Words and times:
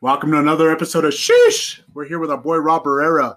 Welcome 0.00 0.30
to 0.32 0.38
another 0.38 0.70
episode 0.70 1.04
of 1.04 1.12
Sheesh. 1.12 1.80
We're 1.92 2.06
here 2.06 2.18
with 2.18 2.30
our 2.30 2.38
boy 2.38 2.56
Rob 2.56 2.84
Barrera. 2.84 3.36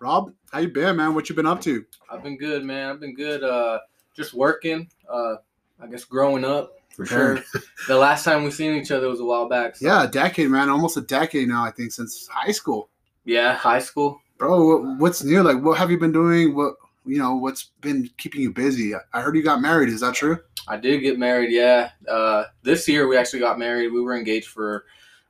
Rob, 0.00 0.32
how 0.52 0.58
you 0.58 0.68
been, 0.68 0.96
man? 0.96 1.14
What 1.14 1.28
you 1.28 1.34
been 1.34 1.46
up 1.46 1.60
to? 1.62 1.84
I've 2.10 2.22
been 2.22 2.36
good, 2.36 2.64
man. 2.64 2.90
I've 2.90 3.00
been 3.00 3.14
good. 3.14 3.42
Uh, 3.42 3.78
just 4.14 4.34
working. 4.34 4.88
Uh, 5.08 5.36
I 5.80 5.86
guess 5.90 6.04
growing 6.04 6.44
up 6.44 6.72
for 6.90 7.06
Sure. 7.06 7.38
sure. 7.42 7.62
the 7.88 7.96
last 7.96 8.24
time 8.24 8.44
we 8.44 8.50
seen 8.50 8.74
each 8.74 8.90
other 8.90 9.08
was 9.08 9.20
a 9.20 9.24
while 9.24 9.48
back. 9.48 9.76
so- 9.76 9.86
Yeah, 9.86 10.04
a 10.04 10.08
decade, 10.08 10.50
man. 10.50 10.68
Almost 10.68 10.96
a 10.98 11.00
decade 11.02 11.48
now, 11.48 11.64
I 11.64 11.70
think, 11.70 11.92
since 11.92 12.28
high 12.28 12.52
school. 12.52 12.90
Yeah, 13.24 13.54
high 13.54 13.78
school. 13.80 14.20
Bro, 14.36 14.96
what's 14.96 15.24
new? 15.24 15.42
Like, 15.42 15.62
what 15.62 15.78
have 15.78 15.90
you 15.90 15.98
been 15.98 16.12
doing? 16.12 16.54
What 16.54 16.74
you 17.06 17.18
know? 17.18 17.36
What's 17.36 17.70
been 17.80 18.10
keeping 18.18 18.42
you 18.42 18.50
busy? 18.52 18.92
I 19.12 19.20
heard 19.22 19.36
you 19.36 19.42
got 19.42 19.60
married. 19.62 19.88
Is 19.88 20.00
that 20.00 20.14
true? 20.14 20.38
I 20.68 20.76
did 20.76 21.00
get 21.00 21.18
married. 21.18 21.50
Yeah. 21.52 21.90
Uh, 22.08 22.44
this 22.62 22.86
year 22.88 23.06
we 23.08 23.16
actually 23.16 23.38
got 23.40 23.58
married. 23.58 23.92
We 23.92 24.00
were 24.02 24.16
engaged 24.16 24.48
for 24.48 24.84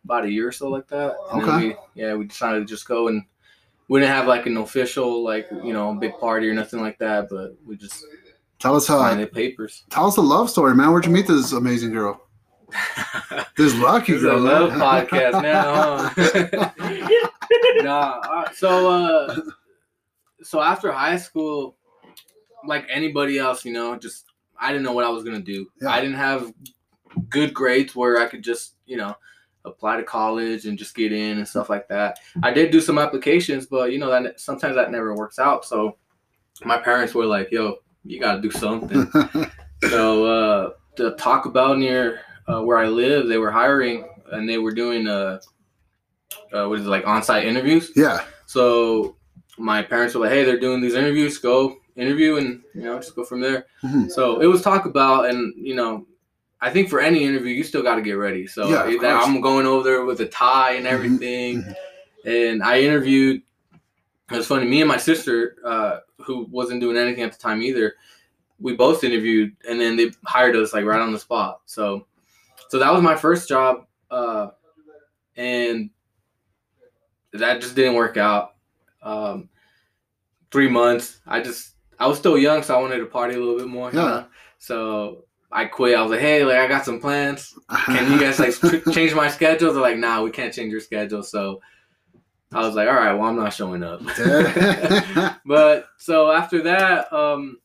about 0.04 0.24
a 0.24 0.30
year 0.30 0.48
or 0.48 0.52
so, 0.52 0.68
like 0.68 0.86
that. 0.88 1.16
And 1.32 1.42
Okay. 1.42 1.68
we, 1.68 1.76
yeah, 1.94 2.14
we 2.14 2.26
decided 2.26 2.60
to 2.60 2.64
just 2.66 2.86
go 2.86 3.08
and 3.08 3.22
we 3.88 4.00
didn't 4.00 4.14
have 4.14 4.26
like 4.26 4.46
an 4.46 4.56
official, 4.58 5.22
like 5.22 5.48
you 5.62 5.72
know, 5.72 5.94
big 5.94 6.18
party 6.18 6.48
or 6.48 6.54
nothing 6.54 6.80
like 6.80 6.98
that. 6.98 7.28
But 7.30 7.56
we 7.66 7.76
just 7.76 8.04
Tell 8.58 8.76
us 8.76 8.86
how. 8.86 8.98
signed 8.98 9.20
the 9.20 9.26
papers. 9.26 9.84
Tell 9.90 10.06
us 10.06 10.14
the 10.14 10.22
love 10.22 10.48
story, 10.48 10.74
man. 10.74 10.90
Where'd 10.90 11.04
you 11.06 11.12
meet 11.12 11.26
this 11.26 11.52
amazing 11.52 11.92
girl? 11.92 12.20
This 13.56 13.72
lucky 13.76 14.14
This 14.14 14.22
girl. 14.22 14.40
love 14.40 14.70
man. 14.70 14.80
podcast 14.80 15.40
now. 15.42 16.08
Huh? 16.08 16.70
nah. 17.84 18.18
uh, 18.20 18.50
So, 18.52 18.90
uh, 18.90 19.36
so 20.42 20.60
after 20.60 20.90
high 20.90 21.16
school, 21.16 21.76
like 22.66 22.84
anybody 22.90 23.38
else, 23.38 23.64
you 23.64 23.72
know, 23.72 23.96
just 23.96 24.24
I 24.58 24.72
didn't 24.72 24.82
know 24.84 24.92
what 24.92 25.04
I 25.04 25.08
was 25.10 25.22
gonna 25.24 25.40
do. 25.40 25.66
Yeah. 25.80 25.90
I 25.90 26.00
didn't 26.00 26.16
have 26.16 26.52
good 27.28 27.54
grades 27.54 27.94
where 27.94 28.18
I 28.20 28.26
could 28.26 28.42
just, 28.42 28.74
you 28.86 28.96
know, 28.96 29.14
apply 29.64 29.96
to 29.96 30.02
college 30.02 30.66
and 30.66 30.78
just 30.78 30.94
get 30.94 31.12
in 31.12 31.38
and 31.38 31.48
stuff 31.48 31.70
like 31.70 31.88
that. 31.88 32.18
I 32.42 32.52
did 32.52 32.70
do 32.70 32.80
some 32.80 32.98
applications, 32.98 33.66
but 33.66 33.92
you 33.92 33.98
know 33.98 34.10
that 34.10 34.40
sometimes 34.40 34.74
that 34.76 34.90
never 34.90 35.14
works 35.14 35.38
out. 35.38 35.64
So 35.64 35.96
my 36.64 36.78
parents 36.78 37.14
were 37.14 37.26
like, 37.26 37.50
"Yo, 37.50 37.76
you 38.04 38.20
gotta 38.20 38.40
do 38.40 38.50
something." 38.50 39.10
so 39.88 40.24
uh, 40.26 40.70
to 40.96 41.12
Taco 41.16 41.50
Bell 41.50 41.74
near 41.76 42.20
uh, 42.46 42.60
where 42.62 42.78
I 42.78 42.86
live, 42.86 43.28
they 43.28 43.38
were 43.38 43.50
hiring 43.50 44.08
and 44.32 44.48
they 44.48 44.58
were 44.58 44.72
doing 44.72 45.06
uh, 45.06 45.40
uh 46.52 46.66
what 46.66 46.78
is 46.78 46.86
it 46.86 46.90
like 46.90 47.06
on-site 47.06 47.46
interviews. 47.46 47.92
yeah. 47.96 48.24
So 48.46 49.16
my 49.58 49.82
parents 49.82 50.14
were 50.14 50.22
like, 50.22 50.30
"Hey, 50.30 50.44
they're 50.44 50.60
doing 50.60 50.80
these 50.80 50.94
interviews. 50.94 51.38
Go 51.38 51.76
interview 51.96 52.36
and 52.36 52.62
you 52.74 52.82
know 52.82 52.98
just 52.98 53.16
go 53.16 53.24
from 53.24 53.40
there." 53.40 53.66
Mhm. 53.82 54.10
So 54.10 54.40
it 54.40 54.46
was 54.46 54.62
Taco 54.62 54.90
Bell, 54.90 55.24
and 55.24 55.54
you 55.56 55.74
know, 55.74 56.06
I 56.60 56.70
think 56.70 56.88
for 56.88 57.00
any 57.00 57.24
interview, 57.24 57.52
you 57.54 57.62
still 57.64 57.82
got 57.82 57.96
to 57.96 58.02
get 58.02 58.12
ready. 58.12 58.46
So 58.46 58.68
Yeah, 58.68 58.84
of 58.84 59.00
that- 59.00 59.16
course. 59.18 59.26
I'm 59.26 59.40
going 59.40 59.66
over 59.66 59.82
there 59.88 60.04
with 60.04 60.20
a 60.20 60.26
tie 60.26 60.72
and 60.72 60.86
everything, 60.86 61.64
and 62.24 62.62
I 62.62 62.80
interviewed. 62.80 63.42
It 64.30 64.36
was 64.36 64.46
funny. 64.46 64.66
Me 64.66 64.80
and 64.80 64.88
my 64.88 64.96
sister, 64.96 65.56
uh, 65.64 65.98
who 66.24 66.46
wasn't 66.50 66.80
doing 66.80 66.96
anything 66.96 67.22
at 67.22 67.32
the 67.32 67.38
time 67.38 67.60
either, 67.60 67.94
we 68.58 68.74
both 68.74 69.04
interviewed, 69.04 69.54
and 69.68 69.78
then 69.78 69.96
they 69.96 70.10
hired 70.24 70.56
us 70.56 70.72
like 70.72 70.86
right 70.86 71.00
on 71.00 71.12
the 71.12 71.18
spot. 71.18 71.60
So, 71.66 72.06
so 72.70 72.78
that 72.78 72.90
was 72.90 73.02
my 73.02 73.14
first 73.16 73.46
job, 73.48 73.84
uh, 74.10 74.48
and 75.36 75.90
that 77.32 77.60
just 77.60 77.74
didn't 77.74 77.94
work 77.94 78.16
out. 78.16 78.54
Um, 79.02 79.50
three 80.50 80.68
months, 80.68 81.20
I 81.26 81.42
just 81.42 81.74
I 81.98 82.06
was 82.06 82.18
still 82.18 82.38
young, 82.38 82.62
so 82.62 82.76
I 82.76 82.80
wanted 82.80 82.98
to 82.98 83.06
party 83.06 83.34
a 83.34 83.38
little 83.38 83.58
bit 83.58 83.68
more. 83.68 83.90
you 83.90 83.96
know? 83.96 84.26
So 84.58 85.24
I 85.54 85.66
quit. 85.66 85.96
I 85.96 86.02
was 86.02 86.10
like, 86.10 86.20
hey, 86.20 86.44
like 86.44 86.56
I 86.56 86.66
got 86.66 86.84
some 86.84 87.00
plans. 87.00 87.54
Can 87.86 88.10
you 88.12 88.18
guys 88.18 88.40
like 88.40 88.84
change 88.92 89.14
my 89.14 89.28
schedule? 89.28 89.72
They're 89.72 89.80
like, 89.80 89.98
nah, 89.98 90.20
we 90.20 90.32
can't 90.32 90.52
change 90.52 90.72
your 90.72 90.80
schedule. 90.80 91.22
So 91.22 91.60
I 92.52 92.66
was 92.66 92.74
like, 92.74 92.88
all 92.88 92.94
right, 92.94 93.12
well, 93.12 93.28
I'm 93.28 93.36
not 93.36 93.52
showing 93.52 93.84
up. 93.84 94.00
but 95.46 95.86
so 95.96 96.32
after 96.32 96.60
that, 96.62 97.12
um, 97.12 97.58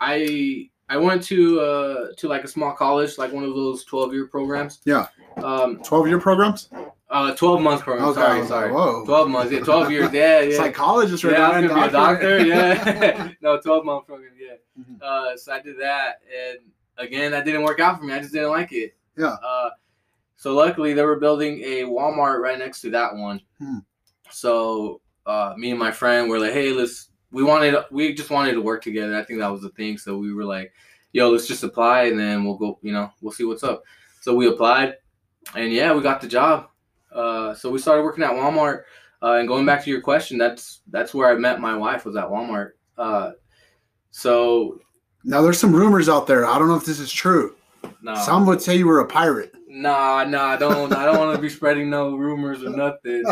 I 0.00 0.68
I 0.90 0.98
went 0.98 1.22
to 1.24 1.60
uh 1.60 2.06
to 2.18 2.28
like 2.28 2.44
a 2.44 2.48
small 2.48 2.72
college, 2.72 3.16
like 3.16 3.32
one 3.32 3.44
of 3.44 3.54
those 3.54 3.84
12 3.84 4.12
year 4.12 4.26
programs. 4.26 4.80
Yeah. 4.84 5.06
Um, 5.38 5.78
Twelve 5.82 6.06
year 6.08 6.20
programs. 6.20 6.68
uh, 7.08 7.34
12 7.34 7.62
month 7.62 7.80
program. 7.80 8.08
Okay, 8.08 8.20
sorry, 8.20 8.46
sorry. 8.46 8.70
whoa. 8.70 9.02
12 9.06 9.30
months. 9.30 9.50
Yeah, 9.50 9.60
12 9.60 9.90
years. 9.90 10.12
Yeah, 10.12 10.40
yeah. 10.40 10.56
Psychologist, 10.58 11.24
right 11.24 11.32
yeah, 11.32 11.52
there, 11.52 11.62
was 11.62 11.70
gonna 11.70 11.82
be 11.82 11.88
a 11.88 11.90
doctor. 11.90 12.44
Yeah, 12.44 13.32
no, 13.40 13.58
12 13.58 13.84
month 13.86 14.06
program. 14.06 14.32
Yeah. 14.38 14.56
Mhm. 14.78 15.00
Uh, 15.00 15.36
so 15.38 15.52
I 15.54 15.60
did 15.62 15.80
that, 15.80 16.20
and 16.30 16.58
again, 17.02 17.32
that 17.32 17.44
didn't 17.44 17.64
work 17.64 17.80
out 17.80 17.98
for 17.98 18.04
me. 18.04 18.12
I 18.12 18.20
just 18.20 18.32
didn't 18.32 18.50
like 18.50 18.72
it. 18.72 18.94
Yeah. 19.16 19.36
Uh, 19.44 19.70
so 20.36 20.54
luckily, 20.54 20.92
they 20.92 21.04
were 21.04 21.20
building 21.20 21.60
a 21.62 21.82
Walmart 21.82 22.40
right 22.40 22.58
next 22.58 22.80
to 22.82 22.90
that 22.90 23.14
one. 23.14 23.40
Hmm. 23.58 23.78
So 24.30 25.00
uh, 25.26 25.54
me 25.56 25.70
and 25.70 25.78
my 25.78 25.92
friend 25.92 26.28
were 26.28 26.38
like, 26.38 26.52
"Hey, 26.52 26.72
let's." 26.72 27.08
We 27.30 27.42
wanted, 27.42 27.74
we 27.90 28.12
just 28.12 28.28
wanted 28.28 28.52
to 28.52 28.60
work 28.60 28.82
together. 28.82 29.16
I 29.16 29.24
think 29.24 29.38
that 29.38 29.50
was 29.50 29.62
the 29.62 29.70
thing. 29.70 29.96
So 29.96 30.18
we 30.18 30.34
were 30.34 30.44
like, 30.44 30.72
"Yo, 31.12 31.30
let's 31.30 31.46
just 31.46 31.62
apply, 31.62 32.04
and 32.04 32.18
then 32.18 32.44
we'll 32.44 32.56
go. 32.56 32.78
You 32.82 32.92
know, 32.92 33.10
we'll 33.20 33.32
see 33.32 33.44
what's 33.44 33.62
up." 33.62 33.84
So 34.20 34.34
we 34.34 34.48
applied, 34.48 34.96
and 35.54 35.72
yeah, 35.72 35.94
we 35.94 36.02
got 36.02 36.20
the 36.20 36.28
job. 36.28 36.68
Uh, 37.10 37.54
so 37.54 37.70
we 37.70 37.78
started 37.78 38.02
working 38.02 38.24
at 38.24 38.32
Walmart. 38.32 38.82
Uh, 39.22 39.34
and 39.34 39.46
going 39.46 39.64
back 39.64 39.84
to 39.84 39.90
your 39.90 40.00
question, 40.00 40.36
that's 40.36 40.80
that's 40.88 41.14
where 41.14 41.30
I 41.30 41.36
met 41.36 41.60
my 41.60 41.76
wife 41.76 42.04
was 42.04 42.16
at 42.16 42.24
Walmart. 42.24 42.72
Uh, 42.98 43.32
so 44.10 44.80
Now 45.24 45.42
there's 45.42 45.58
some 45.58 45.74
rumors 45.74 46.08
out 46.08 46.26
there. 46.26 46.46
I 46.46 46.58
don't 46.58 46.68
know 46.68 46.76
if 46.76 46.84
this 46.84 46.98
is 47.00 47.12
true. 47.12 47.54
no, 48.02 48.14
Some 48.16 48.46
would 48.46 48.60
say 48.62 48.76
you 48.76 48.86
were 48.86 49.00
a 49.00 49.06
pirate. 49.06 49.54
nah, 49.68 50.24
nah, 50.24 50.46
I 50.48 50.56
don't, 50.56 50.92
I 50.92 51.04
don't 51.04 51.18
want 51.18 51.34
to 51.36 51.40
be 51.40 51.48
spreading 51.58 51.88
no 51.90 52.16
rumors 52.16 52.62
or 52.62 52.70
nothing. 52.70 53.22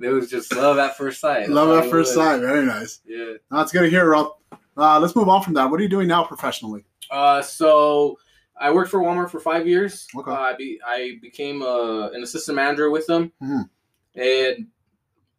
It 0.00 0.08
was 0.08 0.28
just 0.28 0.54
love 0.54 0.78
at 0.78 0.96
first 0.96 1.20
sight. 1.20 1.40
That's 1.40 1.50
Love 1.50 1.84
at 1.84 1.90
first 1.90 2.14
sight. 2.14 2.40
Very 2.40 2.64
nice. 2.66 3.00
Yeah. 3.06 3.34
That's 3.50 3.70
good 3.72 3.82
to 3.82 3.90
hear, 3.90 4.10
Rob. 4.10 4.32
Uh, 4.76 4.98
let's 4.98 5.14
move 5.14 5.28
on 5.28 5.42
from 5.42 5.54
that. 5.54 5.70
What 5.70 5.78
are 5.78 5.82
you 5.82 5.88
doing 5.88 6.08
now 6.08 6.24
professionally? 6.24 6.84
Uh, 7.10 7.40
so 7.40 8.18
I 8.60 8.72
worked 8.72 8.90
for 8.90 9.00
Walmart 9.00 9.30
for 9.30 9.38
five 9.40 9.66
years. 9.68 10.06
Okay. 10.16 10.30
Uh, 10.30 10.34
I 10.34 10.54
be 10.56 10.80
I 10.84 11.18
became 11.22 11.62
uh, 11.62 12.08
an 12.10 12.22
assistant 12.22 12.56
manager 12.56 12.90
with 12.90 13.06
them, 13.06 13.30
Mhm. 13.42 13.68
and 14.16 14.66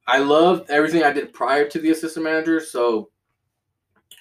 I 0.08 0.20
loved 0.20 0.70
everything 0.70 1.04
I 1.04 1.12
did 1.12 1.34
prior 1.34 1.68
to 1.68 1.80
the 1.80 1.92
assistant 1.92 2.24
manager. 2.24 2.60
So, 2.62 3.10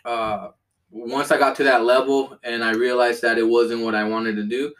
uh, 0.04 0.48
once 0.94 1.30
I 1.32 1.38
got 1.38 1.56
to 1.56 1.64
that 1.64 1.84
level 1.84 2.38
and 2.44 2.62
I 2.62 2.72
realized 2.72 3.20
that 3.22 3.36
it 3.36 3.42
wasn't 3.46 3.82
what 3.82 3.94
I 3.96 4.04
wanted 4.04 4.36
to 4.36 4.44
do, 4.44 4.72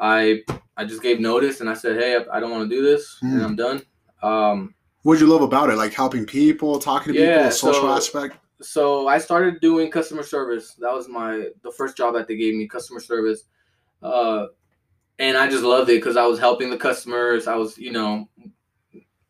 I 0.00 0.42
I 0.76 0.84
just 0.84 1.02
gave 1.02 1.20
notice 1.20 1.60
and 1.60 1.68
I 1.70 1.74
said, 1.74 1.96
"Hey, 1.98 2.16
I 2.16 2.36
I 2.36 2.40
don't 2.40 2.50
want 2.50 2.68
to 2.68 2.74
do 2.76 2.82
this, 2.82 3.18
Mhm. 3.22 3.32
and 3.34 3.42
I'm 3.42 3.56
done." 3.56 3.82
Um, 4.22 4.74
What 5.02 5.14
did 5.14 5.20
you 5.22 5.26
love 5.28 5.42
about 5.42 5.70
it? 5.70 5.76
Like 5.76 5.92
helping 5.92 6.26
people, 6.26 6.78
talking 6.78 7.12
to 7.12 7.18
people, 7.18 7.32
Yeah, 7.34 7.44
the 7.44 7.52
social 7.52 7.82
so- 7.82 7.88
aspect. 7.96 8.36
so 8.60 9.06
I 9.06 9.18
started 9.18 9.60
doing 9.60 9.90
customer 9.90 10.22
service. 10.22 10.74
That 10.80 10.92
was 10.92 11.08
my 11.08 11.50
the 11.62 11.70
first 11.72 11.96
job 11.96 12.14
that 12.14 12.26
they 12.26 12.36
gave 12.36 12.54
me, 12.54 12.66
customer 12.66 13.00
service. 13.00 13.44
Uh, 14.02 14.46
and 15.18 15.36
I 15.36 15.48
just 15.48 15.62
loved 15.64 15.88
it 15.90 15.96
because 16.00 16.16
I 16.16 16.26
was 16.26 16.38
helping 16.38 16.70
the 16.70 16.76
customers. 16.78 17.46
I 17.46 17.56
was, 17.56 17.78
you 17.78 17.92
know, 17.92 18.28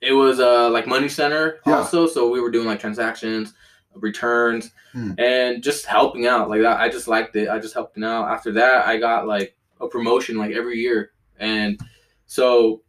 it 0.00 0.12
was 0.12 0.40
uh 0.40 0.68
like 0.70 0.86
money 0.86 1.08
center 1.08 1.60
Yeah. 1.66 1.78
also. 1.78 2.06
So 2.06 2.28
we 2.30 2.40
were 2.40 2.50
doing 2.50 2.66
like 2.66 2.80
transactions, 2.80 3.54
returns, 4.02 4.70
Hmm. 4.92 5.12
and 5.18 5.62
just 5.62 5.86
helping 5.86 6.26
out. 6.26 6.48
Like 6.50 6.62
that, 6.62 6.80
I 6.80 6.88
just 6.88 7.08
liked 7.08 7.36
it. 7.36 7.48
I 7.48 7.58
just 7.58 7.74
helped 7.74 7.96
out. 8.02 8.28
After 8.28 8.52
that, 8.52 8.86
I 8.86 8.98
got 8.98 9.26
like 9.26 9.56
a 9.80 9.88
promotion 9.88 10.36
like 10.38 10.52
every 10.52 10.78
year, 10.78 11.10
and 11.38 11.80
so 12.26 12.82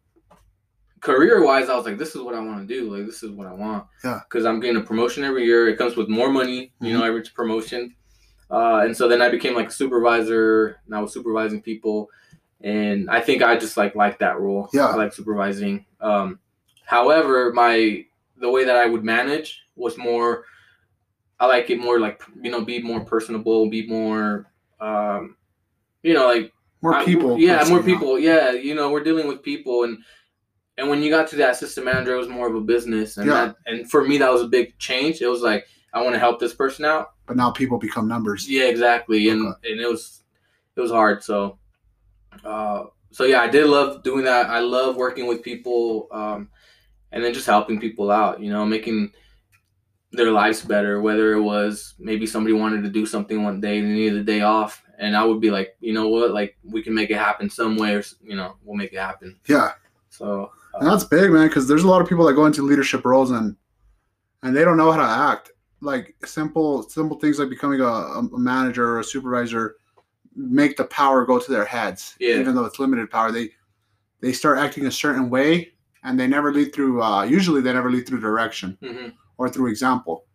career 1.01 1.43
wise, 1.43 1.69
I 1.69 1.75
was 1.75 1.85
like, 1.85 1.97
this 1.97 2.15
is 2.15 2.21
what 2.21 2.33
I 2.33 2.39
want 2.39 2.67
to 2.67 2.73
do. 2.73 2.93
Like 2.95 3.05
this 3.05 3.23
is 3.23 3.31
what 3.31 3.47
I 3.47 3.53
want. 3.53 3.85
Yeah. 4.03 4.19
Because 4.27 4.45
I'm 4.45 4.59
getting 4.59 4.77
a 4.77 4.85
promotion 4.85 5.23
every 5.23 5.45
year. 5.45 5.67
It 5.69 5.77
comes 5.77 5.95
with 5.95 6.09
more 6.09 6.29
money. 6.31 6.71
You 6.81 6.93
know, 6.97 7.03
every 7.03 7.23
promotion. 7.35 7.95
Uh, 8.49 8.81
and 8.85 8.95
so 8.95 9.07
then 9.07 9.21
I 9.21 9.29
became 9.29 9.53
like 9.55 9.67
a 9.67 9.71
supervisor, 9.71 10.79
and 10.85 10.95
I 10.95 11.01
was 11.01 11.13
supervising 11.13 11.61
people, 11.61 12.09
and 12.61 13.09
I 13.09 13.19
think 13.19 13.43
I 13.43 13.57
just 13.57 13.75
like 13.77 13.95
like 13.95 14.19
that 14.19 14.39
role. 14.39 14.69
Yeah. 14.73 14.87
I 14.87 14.95
like 14.95 15.13
supervising. 15.13 15.85
Um, 15.99 16.39
however, 16.85 17.51
my 17.53 18.05
the 18.37 18.49
way 18.49 18.63
that 18.65 18.75
I 18.77 18.85
would 18.85 19.03
manage 19.03 19.63
was 19.75 19.97
more. 19.97 20.45
I 21.39 21.45
like 21.45 21.69
it 21.69 21.79
more 21.79 21.99
like 21.99 22.21
you 22.41 22.49
know, 22.51 22.61
be 22.65 22.81
more 22.81 23.01
personable, 23.01 23.69
be 23.69 23.85
more, 23.87 24.47
um, 24.79 25.35
you 26.03 26.13
know, 26.13 26.25
like 26.27 26.51
More 26.81 26.93
I- 26.95 27.05
people. 27.05 27.37
yeah, 27.37 27.63
more 27.69 27.83
people. 27.83 28.17
Yeah, 28.19 28.51
you 28.51 28.73
know, 28.75 28.89
we're 28.91 29.03
dealing 29.03 29.27
with 29.27 29.41
people, 29.43 29.83
and 29.83 29.97
and 30.77 30.89
when 30.89 31.01
you 31.01 31.09
got 31.09 31.27
to 31.29 31.35
that 31.37 31.51
assistant 31.51 31.85
manager, 31.85 32.13
it 32.13 32.17
was 32.17 32.27
more 32.29 32.47
of 32.47 32.55
a 32.55 32.61
business, 32.61 33.17
and 33.17 33.27
Yeah. 33.27 33.45
that, 33.47 33.55
and 33.65 33.89
for 33.89 34.03
me, 34.03 34.17
that 34.19 34.31
was 34.31 34.41
a 34.43 34.47
big 34.47 34.77
change. 34.77 35.21
It 35.21 35.27
was 35.27 35.41
like 35.41 35.67
I 35.93 36.01
want 36.03 36.13
to 36.13 36.19
help 36.19 36.39
this 36.39 36.53
person 36.53 36.85
out. 36.85 37.11
But 37.25 37.37
now 37.37 37.49
people 37.51 37.77
become 37.79 38.07
numbers. 38.07 38.49
Yeah, 38.49 38.65
exactly, 38.65 39.29
and 39.29 39.41
and 39.63 39.79
it 39.79 39.87
was 39.89 40.23
it 40.75 40.81
was 40.81 40.91
hard. 40.91 41.23
So, 41.23 41.57
uh, 42.43 42.85
so 43.11 43.23
yeah, 43.25 43.41
I 43.41 43.47
did 43.47 43.65
love 43.67 44.03
doing 44.03 44.23
that. 44.25 44.47
I 44.49 44.59
love 44.59 44.95
working 44.95 45.27
with 45.27 45.41
people, 45.41 46.07
um, 46.11 46.49
and 47.11 47.23
then 47.23 47.33
just 47.33 47.47
helping 47.47 47.79
people 47.79 48.11
out. 48.11 48.39
You 48.39 48.51
know, 48.51 48.65
making 48.65 49.11
their 50.11 50.31
lives 50.31 50.61
better. 50.61 51.01
Whether 51.01 51.33
it 51.33 51.41
was 51.41 51.95
maybe 51.99 52.25
somebody 52.25 52.53
wanted 52.53 52.83
to 52.83 52.89
do 52.89 53.05
something 53.05 53.43
one 53.43 53.59
day, 53.59 53.81
they 53.81 53.87
needed 53.87 54.19
a 54.19 54.23
day 54.23 54.41
off, 54.41 54.83
and 54.97 55.15
I 55.15 55.23
would 55.23 55.41
be 55.41 55.51
like, 55.51 55.75
you 55.79 55.93
know 55.93 56.07
what, 56.07 56.31
like 56.31 56.57
we 56.63 56.81
can 56.81 56.93
make 56.93 57.09
it 57.09 57.17
happen 57.17 57.49
some 57.49 57.77
way, 57.77 57.95
or 57.95 58.03
you 58.21 58.35
know, 58.35 58.57
we'll 58.63 58.77
make 58.77 58.93
it 58.93 58.99
happen. 58.99 59.37
Yeah. 59.47 59.73
So 60.09 60.51
uh, 60.73 60.79
And 60.79 60.87
that's 60.87 61.03
big, 61.03 61.31
man, 61.31 61.47
because 61.47 61.67
there's 61.67 61.83
a 61.83 61.87
lot 61.87 62.01
of 62.01 62.07
people 62.07 62.25
that 62.25 62.33
go 62.33 62.45
into 62.45 62.61
leadership 62.61 63.05
roles 63.05 63.31
and 63.31 63.55
and 64.43 64.55
they 64.55 64.63
don't 64.63 64.77
know 64.77 64.91
how 64.91 64.97
to 64.97 65.31
act. 65.31 65.51
Like 65.81 66.15
simple 66.25 66.83
simple 66.83 67.19
things 67.19 67.37
like 67.39 67.49
becoming 67.49 67.81
a, 67.81 67.85
a 67.85 68.37
manager 68.37 68.87
or 68.87 68.99
a 68.99 69.03
supervisor 69.03 69.75
make 70.35 70.77
the 70.77 70.85
power 70.85 71.25
go 71.25 71.39
to 71.39 71.51
their 71.51 71.65
heads. 71.65 72.15
Yeah. 72.19 72.35
Even 72.35 72.55
though 72.55 72.65
it's 72.65 72.79
limited 72.79 73.09
power, 73.11 73.31
they 73.31 73.51
they 74.21 74.33
start 74.33 74.57
acting 74.57 74.87
a 74.87 74.91
certain 74.91 75.29
way 75.29 75.73
and 76.03 76.19
they 76.19 76.27
never 76.27 76.53
lead 76.53 76.73
through 76.73 77.01
uh 77.01 77.23
usually 77.23 77.61
they 77.61 77.73
never 77.73 77.91
lead 77.91 78.07
through 78.07 78.19
direction 78.19 78.77
mhm. 78.81 79.13
Or 79.37 79.49
through 79.49 79.69
example. 79.69 80.25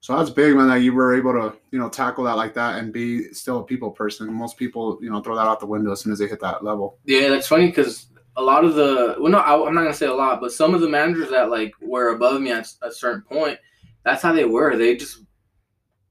So 0.00 0.16
that's 0.16 0.30
big, 0.30 0.54
man, 0.54 0.68
that 0.68 0.82
you 0.82 0.92
were 0.92 1.16
able 1.16 1.32
to, 1.32 1.56
you 1.72 1.78
know, 1.78 1.88
tackle 1.88 2.24
that 2.24 2.36
like 2.36 2.54
that 2.54 2.78
and 2.78 2.92
be 2.92 3.32
still 3.32 3.60
a 3.60 3.64
people 3.64 3.90
person. 3.90 4.32
Most 4.32 4.56
people, 4.56 4.98
you 5.00 5.10
know, 5.10 5.20
throw 5.20 5.34
that 5.34 5.46
out 5.46 5.58
the 5.58 5.66
window 5.66 5.90
as 5.92 6.00
soon 6.00 6.12
as 6.12 6.18
they 6.18 6.28
hit 6.28 6.40
that 6.40 6.62
level. 6.62 6.98
Yeah, 7.04 7.28
that's 7.28 7.48
funny 7.48 7.66
because 7.66 8.06
a 8.36 8.42
lot 8.42 8.64
of 8.64 8.74
the 8.74 9.16
well, 9.18 9.32
no, 9.32 9.38
I, 9.38 9.66
I'm 9.66 9.74
not 9.74 9.82
gonna 9.82 9.94
say 9.94 10.06
a 10.06 10.14
lot, 10.14 10.40
but 10.40 10.52
some 10.52 10.74
of 10.74 10.80
the 10.80 10.88
managers 10.88 11.30
that 11.30 11.50
like 11.50 11.72
were 11.80 12.14
above 12.14 12.40
me 12.40 12.52
at 12.52 12.68
a 12.82 12.92
certain 12.92 13.22
point, 13.22 13.58
that's 14.04 14.22
how 14.22 14.32
they 14.32 14.44
were. 14.44 14.76
They 14.76 14.96
just 14.96 15.20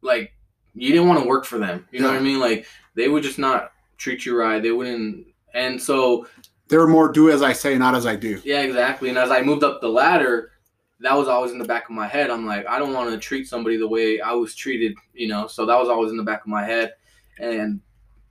like 0.02 0.34
you 0.74 0.90
didn't 0.90 1.08
want 1.08 1.22
to 1.22 1.30
work 1.30 1.46
for 1.46 1.58
them. 1.58 1.88
You 1.92 2.02
know 2.02 2.10
what 2.10 2.18
I 2.18 2.22
mean? 2.22 2.40
Like 2.40 2.66
they 2.96 3.08
would 3.08 3.24
just 3.24 3.40
not 3.40 3.72
treat 3.98 4.26
you 4.26 4.38
right. 4.38 4.62
They 4.62 4.72
wouldn't, 4.72 5.28
and 5.54 5.82
so 5.82 6.28
They 6.68 6.78
were 6.78 6.88
more 6.88 7.12
do 7.12 7.30
as 7.30 7.42
I 7.42 7.54
say, 7.54 7.78
not 7.78 7.96
as 7.96 8.06
I 8.06 8.18
do. 8.18 8.42
yeah, 8.44 8.62
exactly. 8.62 9.08
And 9.10 9.18
as 9.18 9.32
I 9.32 9.42
moved 9.42 9.64
up 9.64 9.80
the 9.80 9.88
ladder, 9.88 10.52
that 11.02 11.14
was 11.18 11.28
always 11.28 11.52
in 11.52 11.58
the 11.60 11.66
back 11.66 11.86
of 11.86 11.92
my 11.96 12.08
head. 12.08 12.30
I'm 12.30 12.46
like, 12.46 12.66
I 12.68 12.80
don't 12.80 12.94
want 12.94 13.10
to 13.12 13.18
treat 13.18 13.48
somebody 13.48 13.78
the 13.78 13.88
way 13.88 14.22
I 14.22 14.32
was 14.34 14.56
treated. 14.56 14.96
You 15.14 15.28
know, 15.28 15.48
so 15.48 15.66
that 15.66 15.78
was 15.80 15.90
always 15.90 16.12
in 16.12 16.18
the 16.18 16.24
back 16.24 16.42
of 16.42 16.48
my 16.48 16.64
head, 16.64 16.94
and 17.40 17.82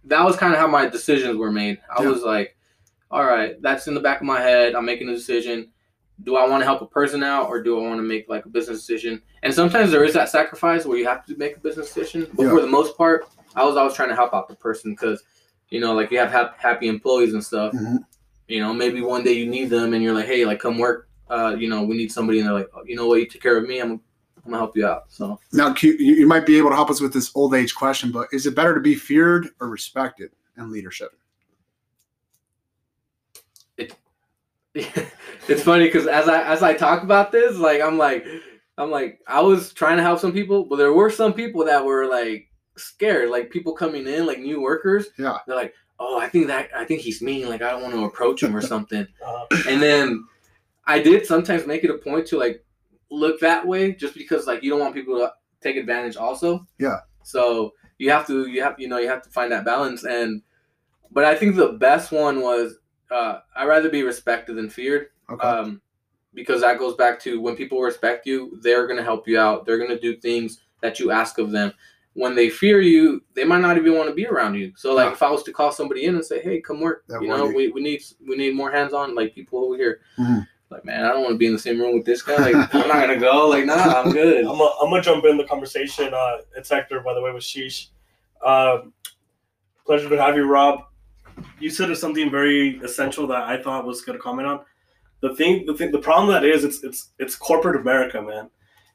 that 0.05 0.25
was 0.25 0.37
kind 0.37 0.52
of 0.52 0.58
how 0.61 0.66
my 0.66 0.87
decisions 0.88 1.37
were 1.37 1.50
made. 1.52 1.78
I 1.96 2.02
Yeah. 2.02 2.08
was 2.11 2.22
like, 2.22 2.56
all 3.11 3.25
right, 3.25 3.61
that's 3.62 3.87
in 3.87 3.94
the 3.94 4.00
back 4.00 4.20
of 4.20 4.26
my 4.26 4.40
head. 4.40 4.75
I'm 4.75 4.84
making 4.84 5.08
a 5.08 5.14
decision. 5.14 5.69
Do 6.22 6.37
I 6.37 6.46
want 6.49 6.61
to 6.61 6.64
help 6.64 6.81
a 6.81 6.87
person 6.87 7.22
out 7.22 7.49
or 7.49 7.61
do 7.62 7.78
I 7.78 7.82
want 7.88 7.99
to 7.99 8.02
make 8.02 8.28
like 8.28 8.44
a 8.44 8.49
business 8.49 8.78
decision? 8.78 9.20
And 9.43 9.52
sometimes 9.52 9.90
there 9.90 10.05
is 10.05 10.14
that 10.14 10.28
sacrifice 10.28 10.84
where 10.87 10.96
you 10.99 11.06
have 11.06 11.25
to 11.26 11.37
make 11.37 11.56
a 11.56 11.61
business 11.61 11.93
decision. 11.93 12.28
But 12.34 12.44
Yeah. 12.44 12.50
for 12.50 12.61
the 12.61 12.66
most 12.69 12.96
part, 12.96 13.26
I 13.56 13.64
was 13.64 13.76
always 13.76 13.94
trying 13.94 14.11
to 14.11 14.14
help 14.14 14.32
out 14.32 14.46
the 14.49 14.55
person 14.55 14.93
because, 14.93 15.22
you 15.70 15.81
know, 15.81 15.93
like 15.94 16.11
you 16.12 16.19
have 16.19 16.31
hap- 16.31 16.58
happy 16.58 16.87
employees 16.88 17.34
and 17.34 17.44
stuff. 17.44 17.72
Mhm. 17.72 17.99
You 18.46 18.61
know, 18.61 18.72
maybe 18.72 19.00
one 19.00 19.25
day 19.25 19.32
you 19.32 19.46
need 19.46 19.70
them 19.70 19.93
and 19.93 20.02
you're 20.05 20.14
like, 20.14 20.26
hey, 20.26 20.44
like 20.44 20.61
come 20.61 20.78
work. 20.78 21.08
Uh, 21.29 21.56
you 21.59 21.69
know, 21.69 21.82
we 21.82 21.97
need 21.97 22.12
somebody, 22.12 22.38
and 22.38 22.49
they're 22.49 22.55
like, 22.55 22.69
oh, 22.75 22.82
you 22.85 22.97
know 22.97 23.06
what, 23.06 23.21
you 23.21 23.26
take 23.26 23.43
care 23.43 23.56
of 23.56 23.67
me. 23.67 23.81
I'm, 23.81 23.93
I'm 23.93 24.00
gonna 24.44 24.59
help 24.59 24.76
you 24.76 24.87
out. 24.87 25.05
So 25.09 25.38
Now, 25.53 25.75
you, 25.81 25.93
you 25.93 26.26
might 26.26 26.44
be 26.44 26.59
able 26.59 26.71
to 26.71 26.76
help 26.76 26.91
us 26.91 27.00
with 27.00 27.12
this 27.12 27.31
old 27.35 27.55
age 27.55 27.75
question, 27.75 28.11
but 28.11 28.29
is 28.32 28.47
it 28.47 28.55
better 28.55 28.75
to 28.75 28.81
be 28.81 28.94
feared 28.94 29.49
or 29.61 29.69
respected 29.69 30.31
in 30.59 30.71
leadership? 30.71 31.12
It, 33.79 33.94
it's 34.75 35.62
funny 35.62 35.85
because 35.87 36.06
as 36.06 36.29
I 36.29 36.43
as 36.43 36.62
I 36.62 36.75
talk 36.75 37.03
about 37.03 37.32
this, 37.32 37.56
like 37.56 37.81
I'm 37.81 37.97
like 37.97 38.26
I'm 38.76 38.91
like 38.91 39.21
I 39.26 39.41
was 39.41 39.73
trying 39.73 39.97
to 39.97 40.03
help 40.03 40.21
some 40.21 40.32
people, 40.32 40.65
but 40.65 40.76
there 40.76 40.93
were 40.93 41.11
some 41.11 41.32
people 41.32 41.65
that 41.65 41.85
were 41.85 42.06
like 42.06 42.50
scared, 42.76 43.31
like 43.31 43.50
people 43.50 43.73
coming 43.73 44.06
in, 44.06 44.26
like 44.26 44.41
new 44.41 44.61
workers. 44.61 45.06
Yeah. 45.19 45.38
They're 45.47 45.56
like, 45.56 45.75
oh, 45.99 46.19
I 46.19 46.29
think 46.29 46.47
that 46.49 46.71
I 46.76 46.85
think 46.85 47.00
he's 47.00 47.23
mean. 47.23 47.49
Like 47.49 47.62
I 47.62 47.71
don't 47.71 47.82
want 47.82 47.94
to 47.94 48.05
approach 48.05 48.43
him 48.43 48.55
or 48.55 48.61
something. 48.75 49.06
Uh, 49.25 49.47
and 49.69 49.81
then 49.81 50.25
I 50.87 50.99
did 51.01 51.27
sometimes 51.27 51.67
make 51.67 51.85
it 51.85 51.91
a 51.91 51.99
point 51.99 52.27
to 52.29 52.39
like 52.39 52.65
look 53.11 53.41
that 53.41 53.67
way, 53.67 53.93
just 53.93 54.15
because 54.15 54.47
like 54.47 54.63
you 54.63 54.71
don't 54.71 54.81
want 54.81 54.95
people 54.95 55.17
to 55.19 55.33
take 55.61 55.77
advantage. 55.77 56.17
Also. 56.17 56.67
Yeah. 56.79 56.99
So 57.23 57.75
you 57.99 58.11
have 58.11 58.27
to 58.27 58.47
you 58.49 58.63
have 58.63 58.75
you 58.79 58.89
know 58.89 58.99
you 58.99 59.09
have 59.09 59.23
to 59.23 59.31
find 59.31 59.51
that 59.53 59.65
balance 59.65 60.05
and 60.05 60.43
but 61.13 61.25
I 61.25 61.35
think 61.37 61.55
the 61.55 61.73
best 61.75 62.11
one 62.13 62.41
was 62.41 62.77
uh, 63.11 63.39
I'd 63.55 63.67
rather 63.69 63.89
be 63.89 64.03
respected 64.03 64.57
than 64.57 64.69
feared 64.69 65.09
Okay. 65.31 65.47
um, 65.47 65.81
because 66.35 66.63
that 66.63 66.79
goes 66.79 66.97
back 66.97 67.21
to 67.21 67.41
when 67.41 67.55
people 67.55 67.81
respect 67.81 68.27
you, 68.27 68.59
they're 68.63 68.87
going 68.87 68.97
to 68.97 69.05
help 69.05 69.29
you 69.29 69.39
out. 69.39 69.65
They're 69.65 69.79
going 69.79 69.91
to 69.91 70.01
do 70.01 70.17
things 70.17 70.61
that 70.83 70.99
you 70.99 71.13
ask 71.13 71.39
of 71.39 71.53
them. 71.53 71.73
When 72.15 72.35
they 72.35 72.51
fear 72.51 72.81
you, 72.81 73.23
they 73.35 73.45
might 73.45 73.61
not 73.61 73.77
even 73.77 73.95
want 73.95 74.09
to 74.09 74.15
be 74.15 74.27
around 74.27 74.55
you. 74.55 74.73
So, 74.77 74.93
like, 74.95 75.07
Yeah. 75.07 75.13
if 75.13 75.23
I 75.23 75.31
was 75.31 75.43
to 75.45 75.53
call 75.53 75.71
somebody 75.73 76.05
in 76.07 76.15
and 76.17 76.25
say, 76.25 76.41
"Hey, 76.43 76.61
come 76.61 76.81
work," 76.81 77.05
That 77.09 77.23
you 77.23 77.29
know, 77.29 77.47
we, 77.47 77.69
we 77.69 77.81
need 77.83 78.03
we 78.27 78.37
need 78.37 78.55
more 78.55 78.71
hands 78.73 78.93
on 78.93 79.15
like 79.15 79.35
people 79.35 79.65
over 79.65 79.77
here. 79.77 80.01
Mhm. 80.19 80.47
Like, 80.70 80.84
man, 80.84 81.05
I 81.05 81.08
don't 81.08 81.22
want 81.22 81.34
to 81.34 81.38
be 81.38 81.46
in 81.46 81.52
the 81.52 81.58
same 81.58 81.81
room 81.81 81.94
with 81.94 82.05
this 82.06 82.22
guy. 82.22 82.37
Like, 82.37 82.75
I'm 82.75 82.88
not 82.88 83.00
gonna 83.00 83.19
go. 83.19 83.49
Like, 83.49 83.64
nah, 83.66 83.75
I'm 84.02 84.11
good. 84.11 84.44
I'm 84.44 84.58
gonna 84.58 84.96
I'm 84.96 85.02
jump 85.02 85.25
in 85.25 85.37
the 85.37 85.44
conversation. 85.44 86.12
Uh, 86.12 86.38
it's 86.56 86.70
Hector, 86.70 87.00
by 87.00 87.14
the 87.14 87.20
way, 87.20 87.32
with 87.32 87.43
Sheesh. 87.44 87.88
Um, 88.44 88.93
pleasure 89.87 90.08
to 90.08 90.16
have 90.20 90.37
you, 90.37 90.44
Rob. 90.44 90.81
You 91.58 91.70
said 91.70 91.94
something 91.96 92.31
very 92.31 92.78
essential 92.78 93.26
that 93.28 93.43
I 93.44 93.61
thought 93.62 93.84
was 93.84 94.02
going 94.02 94.16
to 94.19 94.22
comment 94.22 94.49
on. 94.49 94.61
The 95.20 95.34
thing, 95.34 95.64
the 95.66 95.75
thing, 95.75 95.90
the 95.90 95.99
problem 95.99 96.28
that 96.32 96.44
is, 96.44 96.64
it's 96.64 96.82
it's 96.82 97.11
it's 97.19 97.37
corporate 97.37 97.81
America, 97.81 98.20
man. 98.20 98.50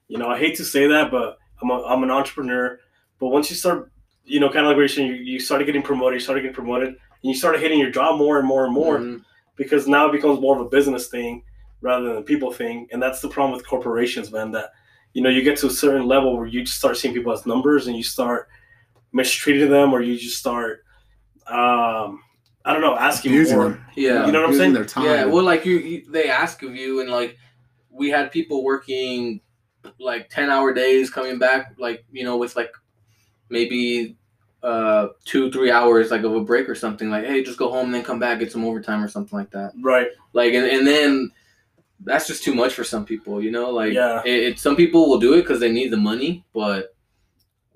You 0.08 0.18
know, 0.18 0.28
I 0.28 0.38
hate 0.38 0.56
to 0.58 0.66
say 0.66 0.88
that, 0.88 1.12
but 1.12 1.38
I'm 1.62 1.70
a, 1.70 1.84
I'm 1.84 2.04
an 2.04 2.12
entrepreneur. 2.12 2.80
But 3.20 3.28
once 3.28 3.50
you 3.50 3.56
start, 3.56 3.92
you 4.26 4.40
know, 4.40 4.48
kind 4.48 4.60
of 4.60 4.66
like 4.68 4.76
what 4.76 4.82
you're 4.82 4.88
saying, 4.90 5.08
you, 5.08 5.16
you 5.16 5.40
started 5.40 5.66
getting 5.66 5.82
promoted, 5.82 6.16
you 6.16 6.24
started 6.24 6.42
getting 6.42 6.56
promoted, 6.56 6.90
and 6.90 6.98
you 7.22 7.36
started 7.36 7.62
hitting 7.62 7.80
your 7.80 7.92
job 7.92 8.18
more 8.18 8.38
and 8.40 8.48
more 8.48 8.66
and 8.66 8.74
more 8.74 9.00
Mhm. 9.00 9.22
because 9.56 9.88
now 9.88 10.08
it 10.08 10.12
becomes 10.12 10.40
more 10.40 10.56
of 10.60 10.66
a 10.66 10.70
business 10.70 11.08
thing 11.08 11.44
rather 11.82 12.10
than 12.10 12.18
a 12.18 12.22
people 12.22 12.52
thing. 12.52 12.88
And 12.92 13.02
that's 13.02 13.22
the 13.22 13.30
problem 13.30 13.56
with 13.56 13.68
corporations, 13.68 14.32
man. 14.32 14.52
That 14.52 14.72
you 15.14 15.22
know, 15.22 15.30
you 15.30 15.42
get 15.42 15.58
to 15.60 15.68
a 15.68 15.72
certain 15.72 16.06
level 16.08 16.38
where 16.38 16.48
you 16.48 16.64
just 16.64 16.78
start 16.78 16.98
seeing 16.98 17.14
people 17.14 17.34
as 17.34 17.46
numbers 17.46 17.88
and 17.88 17.96
you 17.96 18.04
start 18.04 18.48
mistreating 19.12 19.70
them, 19.70 19.92
or 19.92 20.02
you 20.02 20.18
just 20.18 20.38
start, 20.38 20.84
um, 21.48 22.22
I 22.64 22.74
don't 22.74 22.82
know, 22.82 22.96
asking 22.96 23.32
Abusing 23.32 23.58
more. 23.58 23.70
them. 23.70 23.86
Yeah. 23.96 24.26
You 24.28 24.32
know 24.32 24.42
what 24.42 24.50
I'm 24.50 24.56
Abusing 24.56 24.60
saying? 24.60 24.74
Their 24.74 24.86
time. 24.86 25.06
Yeah, 25.06 25.26
well, 25.26 25.44
like 25.44 25.66
you, 25.66 25.78
you, 25.78 26.12
they 26.12 26.30
ask 26.30 26.62
of 26.62 26.76
you, 26.76 27.02
and 27.02 27.10
like 27.10 27.38
we 27.90 28.10
had 28.10 28.32
people 28.32 28.64
working 28.64 29.42
like 30.00 30.30
ten 30.30 30.50
hour 30.50 30.74
days, 30.74 31.10
coming 31.10 31.40
back, 31.40 31.74
like 31.80 32.06
you 32.12 32.24
know, 32.24 32.38
with 32.38 32.56
like 32.56 32.72
maybe 33.50 34.16
uh 34.62 35.08
two, 35.26 35.50
three 35.52 35.72
hours 35.72 36.12
like 36.12 36.22
of 36.24 36.36
a 36.36 36.42
break 36.42 36.70
or 36.70 36.76
something. 36.76 37.10
Like, 37.10 37.26
hey, 37.26 37.44
just 37.44 37.58
go 37.58 37.72
home 37.72 37.86
and 37.86 37.96
then 37.96 38.04
come 38.04 38.20
back, 38.20 38.40
get 38.40 38.52
some 38.52 38.66
overtime 38.66 39.04
or 39.04 39.08
something 39.08 39.40
like 39.40 39.50
that. 39.52 39.72
Right. 39.82 40.10
Like, 40.34 40.54
and, 40.54 40.68
and 40.68 40.86
then 40.86 41.32
that's 42.02 42.28
just 42.28 42.44
too 42.44 42.54
much 42.56 42.74
for 42.74 42.84
some 42.84 43.06
people, 43.06 43.42
you 43.44 43.52
know. 43.52 43.70
Like, 43.70 43.94
Yeah. 43.94 44.22
it, 44.26 44.44
it 44.44 44.60
some 44.60 44.76
people 44.76 45.10
will 45.10 45.20
do 45.20 45.34
it 45.34 45.42
because 45.42 45.60
they 45.60 45.72
need 45.72 45.92
the 45.92 45.98
money, 45.98 46.46
but 46.54 46.96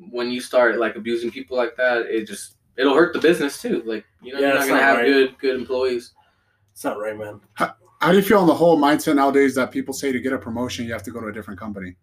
when 0.10 0.32
you 0.32 0.42
start 0.42 0.78
like 0.78 0.96
abusing 0.96 1.32
people 1.32 1.58
like 1.58 1.76
that, 1.78 2.04
it 2.08 2.28
just 2.28 2.56
it'll 2.78 2.96
hurt 2.96 3.14
the 3.14 3.20
business 3.20 3.62
too. 3.62 3.84
Like, 3.86 4.06
you 4.22 4.34
know, 4.34 4.40
Yeah, 4.40 4.48
you're 4.48 4.56
not 4.56 4.68
gonna 4.68 4.74
not 4.74 4.82
have 4.82 4.98
right. 4.98 5.06
good 5.06 5.38
good 5.40 5.56
employees. 5.60 6.14
It's 6.72 6.84
not 6.84 7.00
right, 7.00 7.18
man. 7.18 7.40
How 7.54 8.12
do 8.12 8.18
you 8.18 8.24
feel 8.24 8.40
on 8.40 8.48
the 8.48 8.54
whole 8.54 8.78
mindset 8.78 9.16
nowadays 9.16 9.56
that 9.56 9.72
people 9.72 9.94
say 9.94 10.12
to 10.12 10.20
get 10.20 10.34
a 10.34 10.38
promotion, 10.38 10.86
you 10.86 10.92
have 10.92 11.04
to 11.04 11.12
go 11.12 11.22
to 11.22 11.28
a 11.28 11.32
different 11.32 11.60
company? 11.60 11.96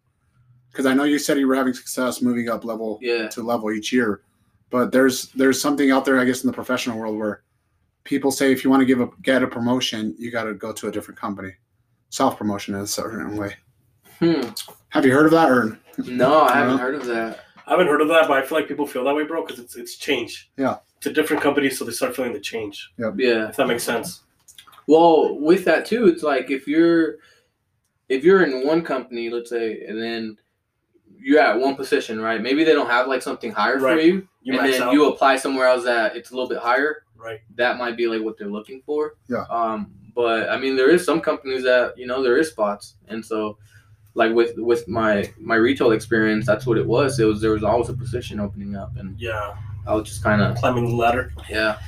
Because 0.70 0.86
I 0.86 0.94
know 0.94 1.04
you 1.04 1.18
said 1.18 1.38
you 1.38 1.46
were 1.48 1.56
having 1.56 1.74
success 1.74 2.22
moving 2.22 2.48
up 2.48 2.64
level 2.64 2.98
Yeah. 3.02 3.28
to 3.28 3.42
level 3.42 3.70
each 3.72 3.92
year, 3.92 4.22
but 4.70 4.92
there's 4.92 5.30
there's 5.32 5.60
something 5.60 5.90
out 5.90 6.04
there, 6.04 6.18
I 6.18 6.24
guess, 6.24 6.42
in 6.44 6.46
the 6.46 6.54
professional 6.54 6.98
world 6.98 7.18
where 7.18 7.42
people 8.04 8.30
say 8.30 8.50
if 8.52 8.62
you 8.64 8.70
want 8.70 8.80
to 8.80 8.86
give 8.86 9.00
a 9.00 9.08
get 9.22 9.42
a 9.42 9.46
promotion, 9.46 10.14
you 10.18 10.30
got 10.30 10.44
to 10.44 10.54
go 10.54 10.72
to 10.72 10.88
a 10.88 10.90
different 10.92 11.18
company. 11.20 11.52
Self 12.10 12.36
promotion 12.36 12.74
in 12.74 12.80
a 12.82 12.86
certain 12.86 13.36
way. 13.36 13.54
Hmm. 14.18 14.42
Have 14.90 15.06
you 15.06 15.12
heard 15.12 15.26
of 15.26 15.32
that? 15.32 15.50
Or 15.50 15.78
No, 16.06 16.42
I 16.42 16.56
haven't 16.58 16.76
No? 16.76 16.82
heard 16.82 16.94
of 16.96 17.06
that. 17.06 17.40
I 17.66 17.70
haven't 17.70 17.86
heard 17.86 18.00
of 18.02 18.08
that, 18.08 18.26
but 18.26 18.36
I 18.36 18.42
feel 18.44 18.58
like 18.58 18.66
people 18.68 18.86
feel 18.86 19.04
that 19.04 19.14
way, 19.14 19.24
bro, 19.24 19.44
because 19.46 19.60
it's 19.60 19.76
it's 19.76 19.96
change. 19.96 20.50
Yeah. 20.56 20.78
To 21.02 21.12
different 21.12 21.42
companies, 21.42 21.78
so 21.78 21.84
they 21.84 21.92
start 21.92 22.14
feeling 22.16 22.32
the 22.32 22.40
change. 22.40 22.90
Yeah. 22.98 23.48
If 23.48 23.56
that 23.56 23.68
makes 23.68 23.84
sense. 23.84 24.22
Well, 24.86 25.38
with 25.38 25.64
that 25.66 25.86
too, 25.86 26.08
it's 26.08 26.22
like 26.24 26.50
if 26.50 26.66
you're 26.66 27.16
if 28.08 28.24
you're 28.24 28.42
in 28.42 28.66
one 28.66 28.82
company, 28.82 29.30
let's 29.30 29.50
say, 29.50 29.84
and 29.86 29.96
then 30.02 30.36
you're 31.16 31.38
at 31.40 31.58
one 31.60 31.76
position, 31.76 32.20
right? 32.20 32.42
Maybe 32.42 32.64
they 32.64 32.72
don't 32.72 32.88
have 32.90 33.06
like 33.06 33.22
something 33.22 33.52
higher 33.52 33.78
for 33.78 33.96
you, 34.00 34.26
You 34.42 34.58
and 34.58 34.72
then 34.72 34.82
out. 34.82 34.92
you 34.92 35.06
apply 35.12 35.36
somewhere 35.36 35.66
else 35.68 35.84
that 35.84 36.16
it's 36.16 36.30
a 36.30 36.34
little 36.34 36.48
bit 36.48 36.58
higher. 36.58 37.04
right. 37.16 37.40
That 37.54 37.76
might 37.78 37.96
be 37.96 38.08
like 38.08 38.22
what 38.22 38.36
they're 38.36 38.48
looking 38.50 38.82
for. 38.84 39.14
Yeah. 39.28 39.44
Um, 39.50 39.92
but 40.14 40.48
I 40.50 40.58
mean, 40.58 40.76
there 40.76 40.90
is 40.90 41.04
some 41.04 41.20
companies 41.20 41.62
that 41.64 41.96
you 41.96 42.06
know 42.06 42.22
there 42.22 42.36
is 42.38 42.48
spots, 42.50 42.96
and 43.08 43.24
so 43.24 43.56
like 44.14 44.32
with 44.32 44.52
with 44.56 44.86
my 44.88 45.30
my 45.38 45.54
retail 45.56 45.92
experience, 45.92 46.46
that's 46.46 46.66
what 46.66 46.78
it 46.78 46.86
was. 46.86 47.18
It 47.20 47.24
was 47.24 47.40
there 47.40 47.52
was 47.52 47.62
always 47.64 47.88
a 47.88 47.94
position 47.94 48.40
opening 48.40 48.76
up, 48.76 48.96
and 48.96 49.18
Yeah. 49.20 49.54
I 49.86 49.94
was 49.94 50.06
just 50.08 50.22
kind 50.22 50.42
of 50.42 50.56
Climbing 50.56 50.88
the 50.88 50.94
ladder. 50.94 51.32
yeah. 51.48 51.78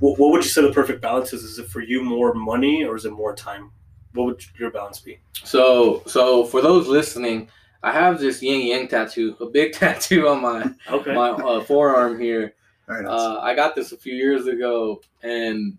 What, 0.00 0.18
what 0.18 0.32
would 0.32 0.42
you 0.42 0.48
say 0.48 0.62
the 0.62 0.72
perfect 0.72 1.02
balance 1.02 1.32
is? 1.32 1.44
Is 1.44 1.58
it 1.58 1.68
for 1.68 1.80
you 1.80 2.02
more 2.02 2.32
money 2.34 2.82
or 2.84 2.96
is 2.96 3.04
it 3.04 3.12
more 3.12 3.34
time? 3.36 3.70
What 4.14 4.24
would 4.26 4.42
your 4.58 4.70
balance 4.70 4.98
be? 5.00 5.20
So, 5.44 6.02
so 6.06 6.44
for 6.44 6.60
those 6.60 6.88
listening, 6.88 7.48
I 7.82 7.92
have 7.92 8.18
this 8.20 8.42
yin 8.42 8.66
yang 8.66 8.88
tattoo, 8.88 9.36
a 9.40 9.46
big 9.46 9.72
tattoo 9.80 10.28
on 10.28 10.40
my 10.40 10.70
Okay. 10.90 11.14
my 11.14 11.30
uh, 11.30 11.62
forearm 11.64 12.18
here. 12.18 12.54
Very. 12.88 13.06
Uh, 13.06 13.38
I 13.40 13.54
got 13.54 13.74
this 13.76 13.92
a 13.92 13.96
few 13.96 14.14
years 14.14 14.46
ago, 14.46 15.00
and 15.22 15.78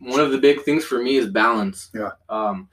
one 0.00 0.20
of 0.20 0.32
the 0.32 0.38
big 0.38 0.62
things 0.62 0.84
for 0.84 1.00
me 1.02 1.16
is 1.16 1.28
balance. 1.28 1.90
Yeah. 1.94 2.10
Um, 2.28 2.68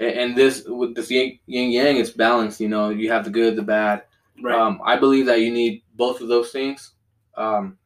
a- 0.00 0.18
and 0.20 0.36
this 0.36 0.64
with 0.66 0.94
this 0.94 1.10
yin 1.10 1.38
yin 1.46 1.70
yang, 1.70 1.96
it's 1.96 2.10
balance. 2.10 2.60
You 2.60 2.68
know, 2.68 2.90
you 2.90 3.10
have 3.10 3.24
the 3.24 3.30
good, 3.30 3.56
the 3.56 3.62
bad. 3.62 4.02
right. 4.42 4.58
Um, 4.58 4.80
I 4.84 4.96
believe 4.96 5.26
that 5.26 5.40
you 5.40 5.52
need 5.52 5.82
both 5.94 6.20
of 6.20 6.28
those 6.28 6.50
things. 6.50 6.92
Um, 7.36 7.78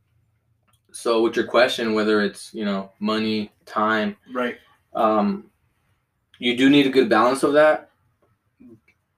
so 0.93 1.23
with 1.23 1.37
your 1.37 1.47
question, 1.47 1.95
whether 1.95 2.23
it's 2.23 2.53
you 2.55 2.65
know 2.65 2.91
money, 2.99 3.53
time, 3.67 4.17
right. 4.33 4.57
Um, 4.95 5.51
you 6.39 6.57
do 6.57 6.71
need 6.71 6.87
a 6.87 6.91
good 6.91 7.09
balance 7.09 7.43
of 7.43 7.53
that. 7.55 7.91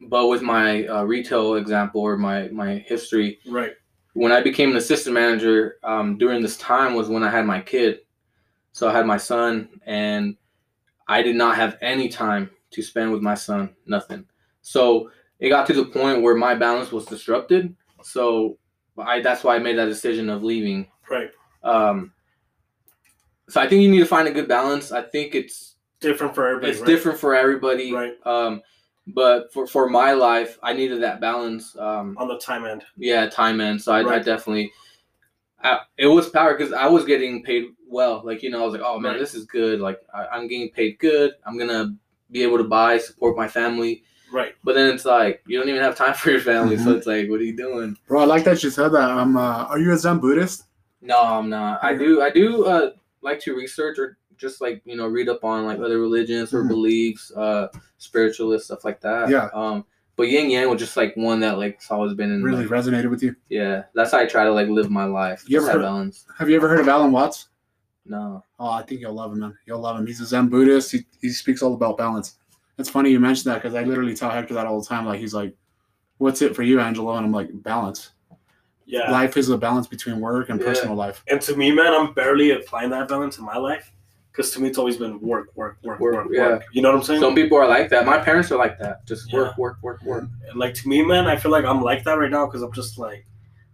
But 0.02 0.26
with 0.28 0.42
my 0.42 0.86
uh, 0.86 1.04
retail 1.04 1.54
example 1.54 2.00
or 2.00 2.16
my 2.16 2.48
my 2.48 2.78
history, 2.78 3.38
Right. 3.46 3.72
when 4.14 4.32
I 4.32 4.40
became 4.42 4.70
an 4.70 4.76
assistant 4.76 5.14
manager 5.14 5.76
um, 5.84 6.16
during 6.18 6.42
this 6.42 6.56
time 6.56 6.94
was 6.94 7.08
when 7.08 7.22
I 7.22 7.30
had 7.30 7.46
my 7.46 7.60
kid. 7.60 8.00
So 8.72 8.88
I 8.88 8.92
had 8.92 9.06
my 9.06 9.16
son, 9.16 9.68
and 9.86 10.36
I 11.08 11.22
did 11.22 11.36
not 11.36 11.56
have 11.56 11.76
any 11.80 12.08
time 12.08 12.50
to 12.70 12.82
spend 12.82 13.12
with 13.12 13.20
my 13.22 13.34
son. 13.34 13.74
Nothing. 13.86 14.24
So 14.62 15.10
it 15.38 15.48
got 15.48 15.66
to 15.66 15.72
the 15.72 15.84
point 15.86 16.22
where 16.22 16.36
my 16.36 16.54
balance 16.54 16.92
was 16.92 17.06
disrupted. 17.06 17.74
So 18.02 18.58
I 18.98 19.20
that's 19.20 19.42
why 19.44 19.56
I 19.56 19.58
made 19.58 19.76
that 19.78 19.86
decision 19.86 20.28
of 20.30 20.42
leaving. 20.42 20.86
Right. 21.10 21.30
Um, 21.62 22.12
so 23.48 23.60
I 23.60 23.68
think 23.68 23.82
you 23.82 23.90
need 23.90 23.98
to 23.98 24.06
find 24.06 24.28
a 24.28 24.32
good 24.32 24.48
balance. 24.48 24.92
I 24.92 25.02
think 25.02 25.34
it's 25.34 25.76
Different 26.00 26.34
for 26.34 26.46
everybody. 26.46 26.72
it's 26.72 26.80
right? 26.80 26.86
different 26.86 27.18
for 27.18 27.34
everybody. 27.34 27.92
Right. 27.92 28.14
Um, 28.24 28.62
but 29.08 29.52
for 29.52 29.66
for 29.66 29.88
my 29.90 30.12
life, 30.12 30.58
I 30.62 30.72
needed 30.72 31.02
that 31.02 31.20
balance. 31.20 31.76
Um, 31.76 32.16
On 32.18 32.28
the 32.28 32.38
time 32.38 32.64
end. 32.64 32.84
yeah, 32.96 33.28
time 33.28 33.60
end. 33.60 33.82
So 33.82 33.92
I, 33.92 34.00
I 34.08 34.18
definitely, 34.20 34.70
I, 35.62 35.80
it 35.98 36.06
was 36.06 36.28
power 36.28 36.56
because 36.56 36.72
I 36.72 36.86
was 36.86 37.04
getting 37.04 37.42
paid 37.42 37.64
well. 37.90 38.22
Like 38.24 38.42
you 38.42 38.50
know, 38.50 38.62
I 38.62 38.64
was 38.64 38.72
like, 38.72 38.82
oh 38.84 38.98
man, 38.98 39.12
Right. 39.12 39.18
this 39.20 39.34
is 39.34 39.44
good. 39.46 39.80
Like 39.80 40.00
I, 40.14 40.26
I'm 40.26 40.46
getting 40.48 40.70
paid 40.70 40.98
good. 40.98 41.32
I'm 41.44 41.58
gonna 41.58 41.94
be 42.30 42.42
able 42.42 42.58
to 42.58 42.64
buy, 42.64 42.98
support 42.98 43.36
my 43.36 43.48
family. 43.48 44.02
Right. 44.32 44.54
But 44.62 44.74
then 44.76 44.94
it's 44.94 45.04
like 45.04 45.42
you 45.46 45.58
don't 45.58 45.68
even 45.68 45.82
have 45.82 45.96
time 45.96 46.14
for 46.14 46.30
your 46.30 46.40
family. 46.40 46.76
So 46.78 46.86
Mhm. 46.94 46.96
it's 46.98 47.06
like, 47.06 47.28
what 47.28 47.40
are 47.40 47.44
you 47.44 47.56
doing? 47.56 47.96
Bro, 48.06 48.20
I 48.22 48.24
like 48.26 48.44
that 48.44 48.62
you 48.62 48.70
said 48.70 48.88
that. 48.90 49.10
Um, 49.10 49.36
uh, 49.36 49.64
are 49.64 49.78
you 49.78 49.92
a 49.92 49.96
Zen 49.98 50.18
Buddhist? 50.20 50.64
No, 51.02 51.20
I'm 51.20 51.48
not. 51.50 51.82
I 51.82 51.94
do. 51.96 52.22
I 52.22 52.30
do 52.30 52.64
uh, 52.66 52.90
like 53.22 53.40
to 53.40 53.54
research 53.56 53.98
or 53.98 54.16
just 54.36 54.60
like 54.62 54.80
you 54.86 54.96
know 54.96 55.06
read 55.06 55.28
up 55.28 55.44
on 55.44 55.66
like 55.66 55.78
other 55.80 55.98
religions 55.98 56.54
or 56.54 56.62
Mhm. 56.64 56.68
beliefs, 56.68 57.32
uh, 57.36 57.68
spiritualist 57.98 58.66
stuff 58.66 58.84
like 58.84 59.00
that. 59.02 59.28
Yeah. 59.28 59.48
Um, 59.52 59.84
but 60.16 60.28
yin 60.28 60.48
yang 60.50 60.68
was 60.70 60.78
just 60.80 60.96
like 60.96 61.14
one 61.16 61.40
that 61.40 61.58
like 61.58 61.80
has 61.80 61.90
always 61.90 62.14
been 62.14 62.30
in. 62.32 62.42
Really 62.42 62.64
like, 62.66 62.68
resonated 62.68 63.10
with 63.10 63.22
you? 63.22 63.34
yeah, 63.48 63.82
that's 63.94 64.12
how 64.12 64.18
I 64.18 64.26
try 64.26 64.44
to 64.44 64.52
like 64.52 64.68
live 64.68 64.90
my 64.90 65.04
life. 65.04 65.44
You 65.46 65.58
ever 65.58 65.72
heard- 65.72 65.82
balance. 65.82 66.24
Have 66.38 66.48
you 66.48 66.56
ever 66.56 66.68
heard 66.68 66.80
of 66.80 66.88
Alan 66.88 67.12
Watts? 67.12 67.48
No. 68.04 68.44
Oh, 68.58 68.70
I 68.70 68.82
think 68.82 69.00
you'll 69.00 69.14
love 69.14 69.32
him, 69.32 69.40
man. 69.40 69.56
You'll 69.66 69.80
love 69.80 69.98
him. 69.98 70.06
He's 70.06 70.20
a 70.20 70.26
Zen 70.26 70.48
Buddhist. 70.48 70.90
He, 70.92 71.04
he 71.20 71.28
speaks 71.30 71.62
all 71.62 71.74
about 71.74 71.98
balance. 71.98 72.36
It's 72.78 72.88
funny 72.88 73.10
you 73.10 73.20
mentioned 73.20 73.52
that 73.52 73.62
because 73.62 73.74
I 73.74 73.82
literally 73.84 74.14
tell 74.14 74.30
Hector 74.30 74.54
that 74.54 74.66
all 74.66 74.80
the 74.80 74.86
time. 74.86 75.04
Like 75.04 75.20
he's 75.20 75.34
like, 75.34 75.54
"What's 76.16 76.40
it 76.40 76.56
for 76.56 76.62
you, 76.62 76.80
Angelo?" 76.80 77.14
And 77.16 77.26
I'm 77.26 77.32
like, 77.32 77.50
"Balance. 77.62 78.12
Yeah. 78.86 79.10
Life 79.10 79.36
is 79.36 79.50
a 79.50 79.58
balance 79.58 79.86
between 79.86 80.18
work 80.18 80.48
and 80.48 80.58
Yeah. 80.58 80.66
personal 80.66 80.96
life." 80.96 81.22
And 81.28 81.40
to 81.42 81.56
me, 81.56 81.70
man, 81.72 81.92
I'm 81.92 82.14
barely 82.14 82.52
applying 82.52 82.88
that 82.90 83.06
balance 83.08 83.38
in 83.38 83.44
my 83.44 83.58
life. 83.58 83.92
Because 84.32 84.50
to 84.52 84.60
me, 84.62 84.68
it's 84.68 84.78
always 84.78 84.96
been 84.96 85.20
work, 85.20 85.48
work, 85.56 85.76
work, 85.82 86.00
Work, 86.00 86.14
work, 86.14 86.24
work. 86.26 86.32
yeah. 86.34 86.58
You 86.72 86.80
know 86.82 86.90
what 86.92 86.98
I'm 86.98 87.02
saying? 87.04 87.20
Some 87.20 87.34
people 87.34 87.58
are 87.58 87.66
like 87.68 87.90
that. 87.90 88.06
My 88.06 88.16
parents 88.16 88.50
are 88.52 88.56
like 88.58 88.78
that. 88.78 89.04
Just 89.04 89.30
Yeah. 89.30 89.40
work, 89.40 89.58
work, 89.58 89.82
work, 89.82 90.02
work. 90.02 90.24
And, 90.48 90.58
like 90.58 90.72
to 90.74 90.88
me, 90.88 91.02
man, 91.02 91.26
I 91.26 91.36
feel 91.36 91.50
like 91.50 91.64
I'm 91.66 91.82
like 91.82 92.04
that 92.04 92.14
right 92.14 92.30
now 92.30 92.46
because 92.46 92.62
I'm 92.62 92.72
just 92.72 92.96
like, 92.96 93.26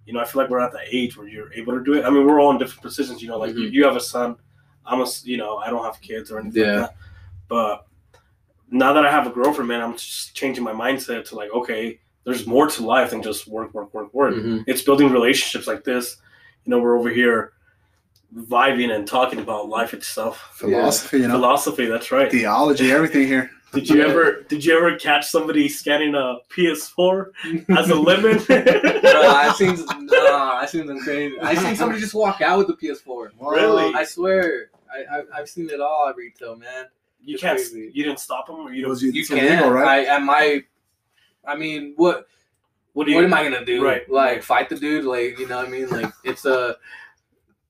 you 0.07 0.13
know, 0.13 0.21
I 0.21 0.25
feel 0.25 0.41
like 0.41 0.51
we're 0.51 0.61
at 0.61 0.73
the 0.73 0.81
age 0.91 1.17
where 1.17 1.27
you're 1.29 1.53
able 1.53 1.75
to 1.75 1.83
do 1.85 1.95
it. 1.95 2.05
I 2.05 2.11
mean, 2.11 2.27
we're 2.27 2.41
all 2.41 2.51
in 2.53 2.59
different 2.59 2.83
positions. 2.83 3.21
You 3.23 3.29
know, 3.29 3.39
like 3.39 3.55
you, 3.55 3.69
Mhm. 3.69 3.73
you 3.73 3.85
have 3.85 3.97
a 3.97 4.01
son. 4.01 4.37
I'm 4.87 5.01
a, 5.01 5.07
you 5.25 5.37
know, 5.37 5.57
I 5.59 5.69
don't 5.71 5.85
have 5.85 6.01
kids 6.01 6.31
or 6.31 6.39
anything 6.39 6.63
Yeah. 6.63 6.81
like 6.83 6.91
that. 6.91 6.97
But 7.49 7.87
now 8.71 8.93
that 8.93 9.05
I 9.05 9.11
have 9.11 9.27
a 9.27 9.31
girlfriend, 9.31 9.69
man, 9.69 9.81
I'm 9.83 9.93
just 9.95 10.35
changing 10.35 10.63
my 10.65 10.73
mindset 10.73 11.25
to 11.27 11.35
like, 11.35 11.51
okay, 11.53 12.01
there's 12.25 12.47
more 12.47 12.67
to 12.69 12.85
life 12.85 13.11
than 13.11 13.23
just 13.23 13.47
work, 13.49 13.73
work, 13.75 13.93
work, 13.95 14.13
work. 14.15 14.35
Mhm. 14.35 14.65
It's 14.67 14.83
building 14.83 15.11
relationships 15.13 15.67
like 15.67 15.85
this. 15.85 16.17
You 16.65 16.71
know, 16.71 16.79
we're 16.79 16.99
over 16.99 17.09
here 17.09 17.53
vibing 18.37 18.91
and 18.95 19.07
talking 19.07 19.39
about 19.39 19.69
life 19.69 19.95
itself. 19.95 20.51
Philosophy, 20.55 21.19
you 21.19 21.29
know, 21.29 21.35
Philosophy, 21.35 21.87
that's 21.87 22.11
right. 22.11 22.31
theology, 22.31 22.91
everything 22.93 23.27
here. 23.27 23.51
Did 23.73 23.89
you 23.91 24.03
ever 24.03 24.43
did 24.49 24.65
you 24.65 24.77
ever 24.77 24.97
catch 24.97 25.27
somebody 25.29 25.69
scanning 25.69 26.15
a 26.15 26.39
PS4 26.51 27.31
as 27.77 27.91
a 27.91 27.95
lemon? 28.09 28.39
Bro, 28.45 28.63
I 29.29 29.53
seen, 29.57 29.85
nah, 30.07 30.55
I 30.57 30.67
seen 30.67 30.87
them 30.87 31.01
crazy. 31.01 31.39
I 31.41 31.55
seen 31.55 31.77
somebody 31.77 32.01
just 32.01 32.15
walk 32.15 32.41
out 32.41 32.59
with 32.59 32.69
the 32.69 32.75
PS4. 32.75 33.31
Really? 33.41 33.93
I 33.95 34.05
swear, 34.05 34.71
I, 34.91 35.19
I 35.19 35.23
I've 35.35 35.49
seen 35.49 35.69
it 35.69 35.81
all 35.81 36.09
at 36.09 36.17
retail, 36.17 36.57
man. 36.57 36.87
you 37.23 37.35
It's 37.35 37.43
can't. 37.43 37.59
crazy. 37.59 37.91
You 37.93 38.05
didn't 38.05 38.21
stop 38.21 38.47
them, 38.47 38.57
or 38.61 38.73
you 38.73 38.79
It 38.79 38.83
don't. 38.83 38.91
was, 38.91 39.03
You 39.03 39.13
it's 39.15 39.29
can. 39.29 39.39
illegal, 39.45 39.71
right? 39.71 40.07
I 40.09 40.17
at 40.17 40.23
my, 40.23 40.63
I 41.47 41.57
mean, 41.57 41.93
what 41.97 42.29
what 42.95 43.05
do 43.05 43.11
you? 43.11 43.17
what 43.17 43.25
am 43.27 43.35
I 43.35 43.43
gonna 43.43 43.65
do? 43.65 43.85
Right. 43.85 44.09
Like 44.11 44.43
fight 44.43 44.69
the 44.71 44.77
dude? 44.77 45.05
Like 45.05 45.39
you 45.39 45.49
know 45.49 45.59
what 45.59 45.67
I 45.69 45.71
mean? 45.71 45.89
Like 45.91 46.11
it's 46.25 46.47
a 46.47 46.77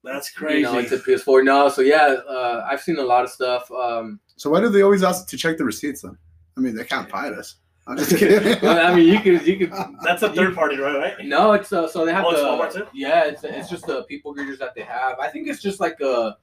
That's 0.07 0.31
crazy. 0.31 0.59
you 0.61 0.65
know 0.65 0.79
it's 0.79 0.93
a 0.93 0.99
PS4. 0.99 1.45
No, 1.45 1.69
so 1.69 1.83
yeah, 1.83 2.17
uh, 2.29 2.67
I've 2.71 2.81
seen 2.81 2.99
a 2.99 3.03
lot 3.03 3.25
of 3.25 3.31
stuff. 3.31 3.71
Um, 3.71 4.21
so 4.37 4.49
why 4.51 4.61
do 4.61 4.69
they 4.69 4.83
always 4.83 5.03
ask 5.03 5.27
to 5.29 5.37
check 5.37 5.57
the 5.59 5.65
receipts 5.65 6.03
then? 6.03 6.17
I 6.57 6.61
mean, 6.61 6.75
they 6.75 6.85
can't 6.85 7.11
fight 7.11 7.33
us. 7.33 7.57
I'm 7.89 7.97
just 7.99 8.17
kidding. 8.17 8.59
well, 8.63 8.85
I 8.87 8.95
mean, 8.97 9.07
you 9.09 9.21
could 9.21 9.47
you 9.47 9.59
could. 9.59 9.73
That's 10.03 10.23
a 10.23 10.33
third 10.33 10.55
party, 10.55 10.77
right? 10.79 10.97
Right. 11.19 11.27
No, 11.27 11.53
it's 11.53 11.73
uh, 11.73 11.87
so 11.89 12.05
they 12.07 12.13
have 12.13 12.25
Oh, 12.25 12.31
it's 12.31 12.41
the 12.41 12.47
Walmart 12.47 12.73
too? 12.73 12.91
yeah, 12.95 13.25
it's 13.25 13.45
it's 13.45 13.69
just 13.69 13.87
the 13.87 14.05
people 14.05 14.35
greeters 14.35 14.59
that 14.59 14.75
they 14.75 14.83
have. 14.83 15.19
I 15.19 15.29
think 15.29 15.49
it's 15.49 15.61
just 15.63 15.81
like 15.81 16.01
a 16.01 16.37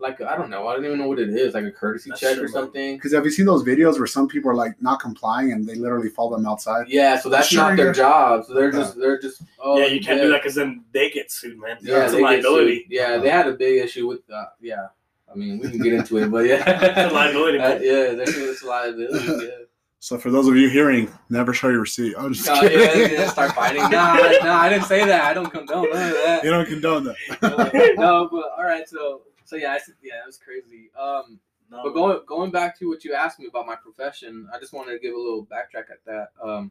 like 0.00 0.20
I 0.20 0.36
don't 0.36 0.50
know, 0.50 0.68
I 0.68 0.74
don't 0.74 0.84
even 0.84 0.98
know 0.98 1.08
what 1.08 1.18
it 1.18 1.30
is, 1.30 1.54
like 1.54 1.64
a 1.64 1.70
courtesy 1.70 2.10
That's 2.10 2.20
check 2.20 2.36
true, 2.36 2.44
or 2.44 2.48
something. 2.48 2.96
Because 2.96 3.12
have 3.12 3.24
you 3.24 3.30
seen 3.30 3.46
those 3.46 3.64
videos 3.64 3.98
where 3.98 4.06
some 4.06 4.28
people 4.28 4.50
are 4.50 4.54
like 4.54 4.80
not 4.80 5.00
complying 5.00 5.52
and 5.52 5.66
they 5.66 5.74
literally 5.74 6.08
follow 6.08 6.36
them 6.36 6.46
outside? 6.46 6.86
Yeah, 6.88 7.18
so 7.18 7.28
that's 7.28 7.48
Sure, 7.48 7.62
not 7.68 7.76
their 7.76 7.86
yeah. 7.88 7.92
job. 7.92 8.44
So 8.44 8.54
they're 8.54 8.70
just 8.70 8.96
they're 8.98 9.20
just 9.20 9.42
oh 9.58 9.78
yeah, 9.78 9.86
you 9.86 10.00
can't 10.00 10.20
do 10.20 10.30
that 10.30 10.42
because 10.42 10.54
then 10.54 10.84
they 10.92 11.10
get 11.10 11.30
sued, 11.32 11.58
man. 11.58 11.78
Yeah, 11.80 12.04
it's 12.04 12.12
a 12.12 12.16
they 12.16 12.22
liability. 12.22 12.86
Yeah, 12.88 13.16
they 13.18 13.30
had 13.30 13.48
a 13.48 13.52
big 13.52 13.82
issue 13.82 14.06
with 14.06 14.20
uh, 14.30 14.46
yeah. 14.60 14.86
I 15.30 15.34
mean, 15.36 15.58
we 15.58 15.68
can 15.70 15.80
get 15.80 15.92
into 15.92 16.16
it, 16.18 16.30
but 16.30 16.46
yeah, 16.46 17.10
liability. 17.12 17.58
Uh, 17.58 17.74
yeah, 17.74 18.14
there's 18.14 18.36
it's 18.36 18.62
a 18.62 18.66
liability. 18.66 19.46
Yeah. 19.48 19.64
So 20.00 20.16
for 20.16 20.30
those 20.30 20.46
of 20.46 20.54
you 20.54 20.68
hearing, 20.68 21.10
never 21.28 21.52
show 21.52 21.70
your 21.70 21.80
receipt. 21.80 22.14
I'm 22.16 22.32
just 22.32 22.48
Oh, 22.52 22.60
kidding. 22.60 22.78
yeah, 22.78 23.18
yeah, 23.22 23.28
start 23.30 23.52
fighting. 23.52 23.82
Nah, 23.82 24.14
nah, 24.44 24.54
I 24.60 24.68
didn't 24.68 24.84
say 24.84 25.04
that. 25.04 25.24
I 25.24 25.34
don't 25.34 25.50
condone 25.50 25.90
that. 25.92 26.44
you 26.44 26.50
don't 26.50 26.66
condone 26.68 27.02
that. 27.02 27.94
no, 27.98 28.28
but 28.30 28.44
all 28.56 28.62
right. 28.64 28.88
So, 28.88 29.22
so 29.48 29.56
yeah, 29.56 29.72
I, 29.72 29.78
said- 29.78 29.94
yeah, 30.02 30.16
it 30.22 30.26
was 30.26 30.36
crazy. 30.38 30.90
Um, 30.98 31.40
No, 31.70 31.82
but 31.82 31.92
going 31.94 32.20
going 32.26 32.50
back 32.50 32.78
to 32.78 32.88
what 32.88 33.04
you 33.04 33.14
asked 33.14 33.38
me 33.40 33.46
about 33.46 33.66
my 33.66 33.76
profession, 33.76 34.48
I 34.54 34.58
just 34.58 34.72
wanted 34.72 34.92
to 34.92 34.98
give 34.98 35.14
a 35.14 35.18
little 35.18 35.46
backtrack 35.46 35.90
at 35.90 36.04
that. 36.06 36.28
Um, 36.42 36.70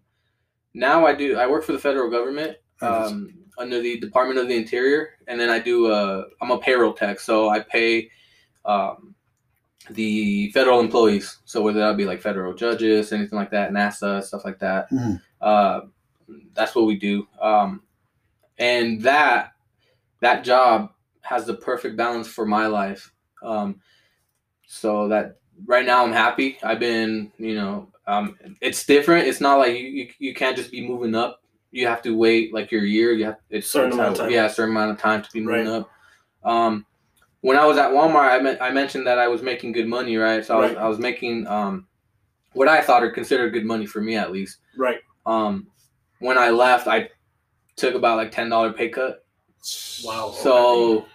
now 0.74 1.06
I 1.06 1.14
do. 1.16 1.38
I 1.38 1.48
work 1.48 1.64
for 1.64 1.72
the 1.74 1.80
federal 1.80 2.10
government 2.10 2.58
um, 2.82 3.34
under 3.58 3.82
the 3.82 4.00
Department 4.00 4.40
of 4.40 4.48
the 4.48 4.56
Interior, 4.56 5.10
and 5.28 5.40
then 5.40 5.50
I 5.50 5.60
do. 5.60 5.88
Uh, 5.92 6.26
I'm 6.42 6.52
a 6.52 6.58
payroll 6.60 6.94
tech, 6.94 7.20
so 7.20 7.50
I 7.50 7.60
pay 7.62 8.10
um, 8.66 9.16
the 9.90 10.52
federal 10.52 10.80
employees. 10.80 11.38
So 11.46 11.62
whether 11.62 11.80
that 11.80 11.98
be 11.98 12.06
like 12.06 12.22
federal 12.22 12.54
judges, 12.54 13.12
anything 13.14 13.38
like 13.40 13.52
that, 13.52 13.72
NASA 13.72 14.24
stuff 14.24 14.46
like 14.46 14.60
that. 14.60 14.90
Mhm. 14.92 15.22
Uh, 15.42 15.82
that's 16.54 16.76
what 16.76 16.86
we 16.86 16.96
do. 16.98 17.28
Um, 17.42 17.82
and 18.60 19.02
that 19.04 19.54
that 20.22 20.44
job 20.44 20.92
has 21.28 21.46
the 21.46 21.54
perfect 21.56 21.98
balance 21.98 22.28
for 22.28 22.46
my 22.46 22.68
life. 22.68 23.12
Um, 23.44 23.82
so 24.66 25.08
that 25.10 25.38
right 25.66 25.86
now 25.86 26.04
I'm 26.06 26.14
happy. 26.14 26.58
I've 26.64 26.80
been, 26.80 27.32
you 27.38 27.56
know, 27.56 27.90
um, 28.08 28.38
it's 28.62 28.86
different. 28.86 29.28
It's 29.28 29.42
not 29.42 29.58
like 29.58 29.74
you, 29.78 29.88
you, 29.88 30.10
you 30.20 30.34
can't 30.34 30.56
just 30.56 30.72
be 30.72 30.86
moving 30.88 31.16
up. 31.16 31.42
You 31.72 31.86
have 31.88 32.02
to 32.04 32.16
wait 32.18 32.54
like 32.54 32.72
your 32.72 32.86
year. 32.86 33.12
You 33.12 33.26
have 33.26 33.38
it's 33.50 33.70
Certain 33.70 33.92
amount 33.92 34.14
of 34.14 34.18
time. 34.20 34.32
Yeah, 34.32 34.46
a 34.46 34.50
certain 34.50 34.72
amount 34.72 34.92
of 34.92 34.98
time 35.00 35.22
to 35.22 35.30
be 35.34 35.42
moving 35.42 35.68
Right. 35.68 35.82
up. 35.82 35.90
Um, 36.46 36.86
when 37.42 37.58
I 37.58 37.66
was 37.66 37.78
at 37.78 37.92
Walmart, 37.92 38.30
I, 38.30 38.40
me- 38.40 38.60
I 38.62 38.72
mentioned 38.72 39.06
that 39.06 39.20
I 39.20 39.28
was 39.28 39.42
making 39.42 39.74
good 39.74 39.88
money, 39.88 40.16
right? 40.16 40.46
So 40.46 40.56
I 40.56 40.62
was, 40.62 40.72
Right. 40.72 40.78
I 40.84 40.88
was 40.88 40.98
making 41.00 41.46
um, 41.48 41.88
what 42.54 42.70
I 42.70 42.82
thought 42.82 43.04
or 43.04 43.12
considered 43.12 43.52
good 43.52 43.66
money 43.66 43.86
for 43.86 44.02
me 44.02 44.16
at 44.16 44.32
least. 44.32 44.60
right. 44.78 45.00
Um, 45.26 45.68
when 46.20 46.38
I 46.38 46.50
left, 46.50 46.88
I 46.88 47.10
took 47.76 47.96
about 47.96 48.16
like 48.18 48.32
ten 48.32 48.50
dollar 48.50 48.72
pay 48.72 48.88
cut. 48.90 49.26
Wow. 50.04 50.32
So, 50.32 51.06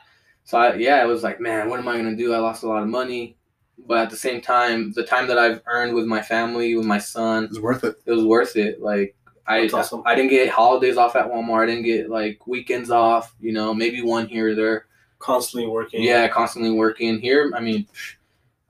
so 0.53 0.59
I, 0.59 0.75
yeah, 0.75 1.03
it 1.03 1.07
was 1.07 1.23
like, 1.23 1.41
man, 1.41 1.71
what 1.71 1.81
am 1.81 1.89
I 1.89 1.97
gonna 1.97 2.15
do? 2.15 2.35
I 2.35 2.39
lost 2.39 2.63
a 2.63 2.69
lot 2.69 2.83
of 2.83 2.89
money, 2.91 3.39
but 3.87 3.97
at 3.97 4.11
the 4.11 4.19
same 4.19 4.43
time, 4.43 4.93
the 4.93 5.03
time 5.03 5.27
that 5.29 5.39
I've 5.39 5.63
earned 5.65 5.95
with 5.95 6.05
my 6.05 6.21
family, 6.21 6.77
with 6.77 6.85
my 6.85 6.99
son, 6.99 7.45
It's 7.45 7.59
worth 7.59 7.85
it. 7.85 7.97
it 8.05 8.13
was 8.13 8.23
worth 8.27 8.55
it. 8.57 8.83
Like 8.83 9.17
I, 9.47 9.63
That's 9.63 9.73
awesome. 9.73 10.03
I 10.05 10.15
didn't 10.15 10.29
get 10.29 10.51
holidays 10.51 10.99
off 10.99 11.17
at 11.17 11.27
Walmart. 11.31 11.63
I 11.63 11.67
didn't 11.69 11.85
get 11.85 12.11
like 12.11 12.47
weekends 12.47 12.91
off. 12.91 13.35
You 13.41 13.53
know, 13.53 13.73
maybe 13.73 14.03
one 14.03 14.29
here 14.29 14.51
or 14.51 14.55
there. 14.55 14.89
Constantly 15.21 15.67
working. 15.71 16.03
Yeah, 16.03 16.29
constantly 16.29 16.73
working 16.73 17.19
here. 17.19 17.51
I 17.57 17.61
mean, 17.61 17.87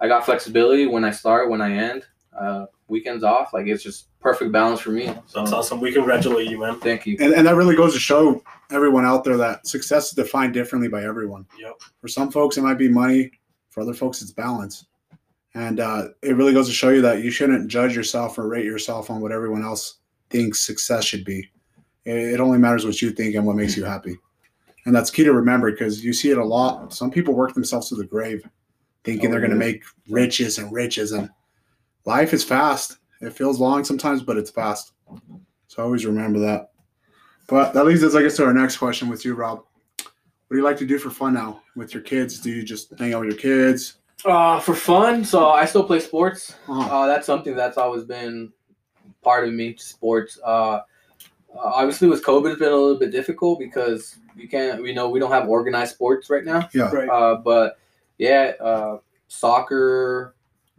I 0.00 0.06
got 0.06 0.24
flexibility 0.24 0.86
when 0.86 1.02
I 1.04 1.10
start, 1.10 1.50
when 1.50 1.60
I 1.60 1.72
end. 1.72 2.04
Uh, 2.40 2.66
weekends 2.86 3.24
off, 3.24 3.52
like 3.52 3.66
it's 3.66 3.82
just 3.82 4.06
perfect 4.20 4.52
balance 4.52 4.78
for 4.78 4.90
me. 4.90 5.06
So 5.26 5.40
That's 5.40 5.50
awesome. 5.52 5.80
We 5.80 5.92
congratulate 5.92 6.48
you, 6.48 6.60
man. 6.60 6.78
thank 6.78 7.06
you. 7.06 7.16
And, 7.18 7.34
and 7.34 7.44
that 7.48 7.56
really 7.56 7.74
goes 7.74 7.92
to 7.94 7.98
show 7.98 8.40
everyone 8.72 9.04
out 9.04 9.24
there 9.24 9.36
that 9.36 9.66
success 9.66 10.08
is 10.08 10.12
defined 10.12 10.54
differently 10.54 10.88
by 10.88 11.04
everyone. 11.04 11.46
Yep. 11.58 11.74
For 12.00 12.08
some 12.08 12.30
folks, 12.30 12.56
it 12.56 12.62
might 12.62 12.78
be 12.78 12.88
money. 12.88 13.30
For 13.70 13.82
other 13.82 13.94
folks, 13.94 14.22
it's 14.22 14.32
balance. 14.32 14.86
And 15.54 15.80
uh, 15.80 16.08
it 16.22 16.36
really 16.36 16.52
goes 16.52 16.66
to 16.68 16.74
show 16.74 16.88
you 16.88 17.02
that 17.02 17.22
you 17.22 17.30
shouldn't 17.30 17.68
judge 17.68 17.94
yourself 17.94 18.38
or 18.38 18.48
rate 18.48 18.64
yourself 18.64 19.10
on 19.10 19.20
what 19.20 19.32
everyone 19.32 19.62
else 19.62 19.98
thinks 20.30 20.60
success 20.60 21.04
should 21.04 21.24
be. 21.24 21.50
It, 22.04 22.34
it 22.34 22.40
only 22.40 22.58
matters 22.58 22.86
what 22.86 23.02
you 23.02 23.10
think 23.10 23.34
and 23.34 23.46
what 23.46 23.56
makes 23.56 23.76
you 23.76 23.84
happy. 23.84 24.16
And 24.84 24.94
that's 24.94 25.10
key 25.10 25.24
to 25.24 25.32
remember 25.32 25.70
because 25.70 26.04
you 26.04 26.12
see 26.12 26.30
it 26.30 26.38
a 26.38 26.44
lot. 26.44 26.92
Some 26.92 27.10
people 27.10 27.34
work 27.34 27.54
themselves 27.54 27.88
to 27.90 27.94
the 27.94 28.06
grave. 28.06 28.42
thinking 29.04 29.28
Oh, 29.28 29.30
they're 29.30 29.40
gonna 29.40 29.54
yeah. 29.54 29.58
make 29.58 29.84
riches 30.08 30.58
and 30.58 30.72
riches, 30.72 31.12
and 31.12 31.30
life 32.04 32.32
is 32.32 32.42
fast. 32.42 32.98
It 33.20 33.32
feels 33.32 33.60
long 33.60 33.84
sometimes, 33.84 34.22
but 34.22 34.36
it's 34.36 34.50
fast. 34.50 34.92
So 35.68 35.82
always 35.82 36.04
remember 36.04 36.40
that. 36.40 36.71
But 37.48 37.72
that 37.74 37.84
leads 37.84 38.02
us, 38.04 38.14
I 38.14 38.22
guess, 38.22 38.36
to 38.36 38.44
our 38.44 38.54
next 38.54 38.76
question 38.78 39.08
with 39.08 39.24
you, 39.24 39.34
Rob. 39.34 39.64
What 39.98 40.06
do 40.50 40.56
you 40.56 40.64
like 40.64 40.76
to 40.78 40.86
do 40.86 40.98
for 40.98 41.10
fun 41.10 41.34
now 41.34 41.62
with 41.76 41.94
your 41.94 42.02
kids? 42.02 42.38
Do 42.40 42.50
you 42.50 42.62
just 42.62 42.92
hang 42.98 43.14
out 43.14 43.20
with 43.20 43.30
your 43.30 43.38
kids? 43.38 43.94
Uh, 44.24 44.60
for 44.60 44.74
fun, 44.74 45.24
so 45.24 45.48
I 45.48 45.64
still 45.64 45.84
play 45.84 45.98
sports. 45.98 46.54
Oh, 46.68 46.82
Uh, 46.82 47.06
that's 47.06 47.26
something 47.26 47.56
that's 47.56 47.76
always 47.78 48.04
been 48.04 48.52
part 49.22 49.46
of 49.48 49.52
me, 49.54 49.76
sports. 49.78 50.38
Uh, 50.44 50.80
uh, 51.54 51.58
obviously, 51.58 52.08
with 52.08 52.24
COVID, 52.24 52.50
it's 52.50 52.58
been 52.58 52.72
a 52.72 52.76
little 52.76 52.98
bit 52.98 53.10
difficult 53.10 53.58
because 53.58 54.16
you 54.36 54.48
can't, 54.48 54.86
you 54.86 54.94
know, 54.94 55.08
we 55.08 55.18
don't 55.18 55.32
have 55.32 55.48
organized 55.48 55.94
sports 55.94 56.30
right 56.30 56.44
now. 56.44 56.68
yeah. 56.72 56.90
Right. 56.90 57.08
Uh, 57.08 57.36
but 57.36 57.78
yeah, 58.18 58.52
uh, 58.60 58.98
soccer, 59.28 60.34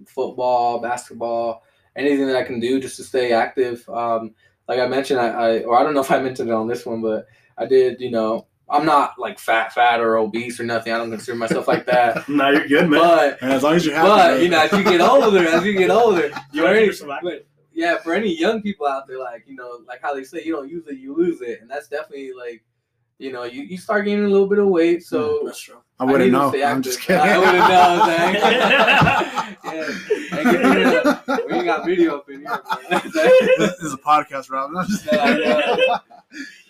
football, 0.07 0.79
basketball, 0.79 1.63
anything 1.95 2.25
that 2.27 2.35
I 2.35 2.43
can 2.43 2.59
do 2.59 2.79
just 2.79 2.95
to 2.97 3.03
stay 3.03 3.33
active. 3.33 3.87
Um, 3.89 4.33
like 4.67 4.79
I 4.79 4.87
mentioned, 4.87 5.19
I, 5.19 5.27
I 5.29 5.59
or 5.63 5.77
I 5.77 5.83
don't 5.83 5.93
know 5.93 6.01
if 6.01 6.11
I 6.11 6.19
mentioned 6.19 6.49
it 6.49 6.53
on 6.53 6.67
this 6.67 6.85
one, 6.85 7.01
but 7.01 7.27
I 7.57 7.65
did. 7.65 7.99
You 8.01 8.11
know, 8.11 8.47
I'm 8.69 8.85
not 8.85 9.19
like 9.19 9.39
fat, 9.39 9.73
fat 9.73 9.99
or 9.99 10.17
obese 10.17 10.59
or 10.59 10.63
nothing. 10.63 10.93
I 10.93 10.97
don't 10.97 11.11
consider 11.11 11.37
myself 11.37 11.67
like 11.67 11.85
that. 11.85 12.27
Now 12.29 12.49
you're 12.49 12.67
good, 12.67 12.89
man. 12.89 12.99
but 13.01 13.41
And 13.41 13.51
as 13.53 13.63
long 13.63 13.75
as 13.75 13.85
you're 13.85 13.95
happy. 13.95 14.07
but 14.07 14.27
bro. 14.29 14.37
you 14.37 14.49
know, 14.49 14.61
as 14.61 14.71
you 14.71 14.83
get 14.83 15.01
older, 15.01 15.47
as 15.47 15.65
you 15.65 15.73
get 15.77 15.89
older, 15.91 16.27
you 16.53 16.61
for 16.61 16.63
want 16.63 16.75
to 16.75 16.77
any- 16.77 16.85
do 16.85 16.93
some 16.93 17.09
but 17.21 17.45
yeah, 17.75 17.97
for 17.97 18.13
any 18.13 18.37
young 18.39 18.61
people 18.61 18.85
out 18.87 19.07
there, 19.07 19.19
like 19.19 19.43
you 19.47 19.55
know, 19.55 19.79
like 19.87 19.99
how 20.01 20.13
they 20.13 20.23
say, 20.23 20.43
you 20.43 20.53
don't 20.53 20.69
use 20.69 20.85
it, 20.87 20.97
you 20.97 21.15
lose 21.15 21.41
it, 21.41 21.59
and 21.61 21.69
that's 21.69 21.87
definitely 21.87 22.31
like, 22.31 22.63
you 23.19 23.31
know, 23.31 23.43
you, 23.43 23.63
you 23.63 23.77
start 23.77 24.05
gaining 24.05 24.25
a 24.25 24.29
little 24.29 24.47
bit 24.47 24.59
of 24.59 24.67
weight, 24.67 25.03
so 25.03 25.41
That's 25.45 25.59
true. 25.59 25.77
I 25.99 26.05
wouldn't 26.05 26.31
need 26.31 26.37
to 26.37 26.57
know. 26.57 26.65
I'm 26.65 26.81
just 26.81 26.99
kidding. 27.01 27.21
I 27.21 27.37
wouldn't 27.37 27.57
know. 27.57 28.05
Dang. 28.07 28.33
yeah, 29.63 29.91
Hey, 30.29 30.43
get 30.43 30.75
rid 30.75 30.87
of 30.97 31.03
that. 31.25 31.45
we 31.47 31.53
ain't 31.53 31.65
got 31.65 31.85
video 31.85 32.17
up 32.17 32.29
in 32.29 32.39
here. 32.41 32.61
this 33.57 33.73
is 33.81 33.93
a 33.93 33.97
podcast, 33.97 34.49
Rob. 34.49 34.71
I'm 34.77 34.87
No, 35.11 35.37
no. 35.37 35.99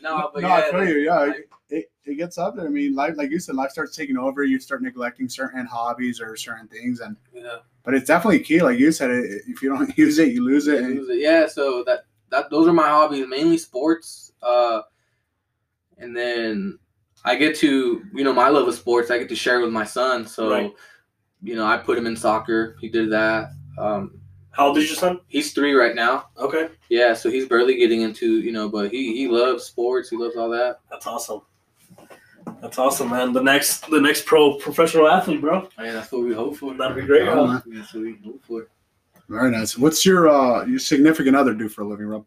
no, 0.02 0.32
but 0.34 0.42
No, 0.44 0.48
yeah, 0.50 0.56
I 0.56 0.72
feel 0.72 0.88
you, 0.88 0.98
yeah. 1.00 1.20
like, 1.20 1.50
it, 1.70 1.92
it 2.06 2.16
gets 2.16 2.38
up 2.38 2.56
there. 2.56 2.68
I 2.68 2.70
mean, 2.70 2.94
life, 2.94 3.16
like 3.18 3.32
you 3.32 3.40
said, 3.40 3.56
life 3.56 3.72
starts 3.72 3.96
taking 3.96 4.18
over. 4.18 4.44
You 4.44 4.60
start 4.60 4.84
neglecting 4.84 5.28
certain 5.30 5.66
hobbies 5.66 6.22
or 6.22 6.36
certain 6.36 6.68
things, 6.68 7.00
and 7.00 7.16
yeah. 7.34 7.58
but 7.84 7.94
it's 7.96 8.08
definitely 8.08 8.40
key. 8.40 8.62
Like 8.62 8.78
you 8.78 8.92
said, 8.92 9.10
it, 9.10 9.42
if 9.48 9.62
you 9.64 9.70
don't 9.70 9.98
use 9.98 10.20
it, 10.20 10.34
you 10.34 10.44
lose 10.46 10.68
it. 10.68 10.82
Yeah, 10.82 10.88
lose 10.88 11.10
it. 11.10 11.18
Yeah, 11.20 11.48
so 11.48 11.84
that 11.86 12.06
that 12.30 12.50
those 12.52 12.68
are 12.68 12.74
my 12.74 12.90
hobbies, 12.90 13.26
mainly 13.28 13.58
sports. 13.58 14.34
Uh, 14.44 14.82
and 15.98 16.16
then 16.16 16.78
I 17.26 17.36
get 17.36 17.56
to 17.58 18.04
you 18.14 18.24
know 18.24 18.34
my 18.34 18.50
love 18.50 18.68
of 18.68 18.76
sports. 18.76 19.12
I 19.12 19.18
get 19.18 19.30
to 19.30 19.36
share 19.36 19.60
with 19.62 19.72
my 19.72 19.84
son. 19.86 20.26
So, 20.28 20.50
Right. 20.50 20.74
you 21.42 21.56
know, 21.56 21.66
I 21.66 21.78
put 21.78 21.98
him 21.98 22.08
in 22.08 22.16
soccer. 22.16 22.76
He 22.82 22.90
did 22.90 23.12
that. 23.12 23.52
Um, 23.78 24.20
How 24.52 24.68
old 24.68 24.78
is 24.78 24.88
your 24.88 24.96
son? 24.98 25.20
he's 25.28 25.52
three 25.54 25.74
right 25.74 25.96
now. 25.96 26.26
Okay, 26.38 26.70
Yeah, 26.90 27.14
so 27.14 27.30
he's 27.30 27.48
barely 27.48 27.76
getting 27.78 28.02
into 28.02 28.40
you 28.40 28.52
know, 28.52 28.70
but 28.70 28.92
he 28.92 29.16
he 29.16 29.28
loves 29.28 29.64
sports. 29.64 30.10
He 30.10 30.18
loves 30.18 30.36
all 30.36 30.50
that. 30.50 30.80
that's 30.90 31.08
awesome. 31.08 31.42
That's 32.62 32.78
awesome, 32.78 33.10
man. 33.10 33.34
The 33.34 33.42
next, 33.42 33.90
the 33.90 34.00
next 34.00 34.26
pro 34.26 34.56
professional 34.58 35.08
athlete, 35.08 35.42
bro. 35.42 35.68
Oh, 35.78 35.84
yeah, 35.84 35.94
that's 35.94 36.12
what 36.12 36.24
we 36.24 36.34
hope 36.34 36.56
for. 36.58 36.74
That'd 36.74 36.96
be 36.98 37.04
great. 37.04 37.26
Yeah, 37.26 37.36
huh? 37.36 37.62
That's 37.66 37.94
what 37.94 38.04
we 38.04 38.18
hope 38.24 38.44
for. 38.46 38.68
Very 39.30 39.52
nice. 39.52 39.78
What's 39.78 40.06
your 40.06 40.30
uh 40.30 40.66
your 40.66 40.80
significant 40.80 41.36
other 41.36 41.54
do 41.54 41.68
for 41.70 41.82
a 41.82 41.88
living, 41.88 42.06
Rob? 42.08 42.26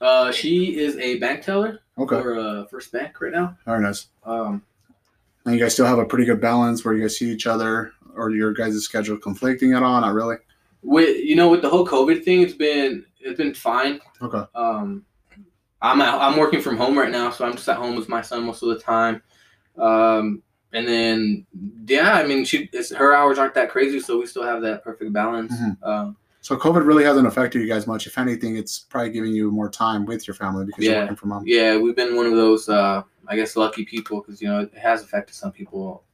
Uh, 0.00 0.30
she 0.32 0.76
is 0.78 0.96
a 0.98 1.18
bank 1.18 1.42
teller 1.42 1.80
Okay, 1.98 2.20
for 2.20 2.38
uh, 2.38 2.66
First 2.66 2.92
Bank 2.92 3.18
right 3.20 3.32
now. 3.32 3.56
very 3.64 3.80
nice. 3.82 4.08
Um, 4.24 4.62
And 5.44 5.54
you 5.54 5.60
guys 5.60 5.72
still 5.72 5.86
have 5.86 5.98
a 5.98 6.04
pretty 6.04 6.24
good 6.24 6.40
balance 6.40 6.84
where 6.84 6.94
you 6.94 7.02
guys 7.02 7.16
see 7.16 7.30
each 7.30 7.46
other, 7.46 7.92
or 8.14 8.30
your 8.30 8.52
guys' 8.52 8.82
schedule 8.84 9.16
conflicting 9.16 9.72
at 9.72 9.82
all? 9.82 10.00
Not 10.00 10.12
really. 10.14 10.36
with 10.82 11.16
you 11.24 11.34
know 11.36 11.48
with 11.48 11.62
the 11.62 11.68
whole 11.70 11.86
COVID 11.86 12.24
thing, 12.24 12.42
it's 12.42 12.52
been 12.54 13.04
it's 13.20 13.38
been 13.38 13.54
fine. 13.54 14.00
Okay. 14.20 14.42
Um, 14.54 15.04
I'm 15.82 16.00
out, 16.00 16.20
I'm 16.20 16.38
working 16.38 16.60
from 16.60 16.76
home 16.76 16.98
right 16.98 17.10
now, 17.10 17.30
so 17.30 17.44
I'm 17.44 17.52
just 17.54 17.68
at 17.68 17.76
home 17.76 17.96
with 17.96 18.08
my 18.08 18.22
son 18.22 18.44
most 18.44 18.62
of 18.62 18.68
the 18.70 18.78
time. 18.78 19.22
Um, 19.78 20.42
and 20.72 20.86
then 20.86 21.46
yeah, 21.86 22.14
I 22.14 22.26
mean, 22.26 22.44
she 22.44 22.68
it's, 22.72 22.92
her 22.94 23.14
hours 23.14 23.38
aren't 23.38 23.54
that 23.54 23.70
crazy, 23.70 24.00
so 24.00 24.18
we 24.18 24.26
still 24.26 24.42
have 24.42 24.62
that 24.62 24.82
perfect 24.84 25.12
balance. 25.12 25.52
Mhm. 25.54 25.76
Um, 25.82 26.16
So 26.46 26.56
COVID 26.56 26.86
really 26.86 27.02
hasn't 27.02 27.26
affected 27.26 27.60
you 27.60 27.66
guys 27.66 27.88
much. 27.88 28.06
If 28.06 28.16
anything, 28.18 28.56
it's 28.56 28.78
probably 28.78 29.10
giving 29.10 29.32
you 29.32 29.50
more 29.50 29.68
time 29.68 30.06
with 30.06 30.28
your 30.28 30.34
family 30.34 30.64
because 30.64 30.84
you're 30.84 30.94
Yeah. 30.94 31.00
working 31.00 31.16
from 31.16 31.30
home. 31.30 31.42
yeah, 31.44 31.76
we've 31.76 31.96
been 31.96 32.14
one 32.14 32.24
of 32.26 32.36
those 32.36 32.68
uh, 32.68 33.02
I 33.26 33.34
guess 33.34 33.56
lucky 33.56 33.84
people 33.84 34.20
because 34.20 34.40
you 34.40 34.46
know 34.46 34.60
it 34.60 34.72
has 34.78 35.02
affected 35.02 35.34
some 35.34 35.50
people, 35.50 36.04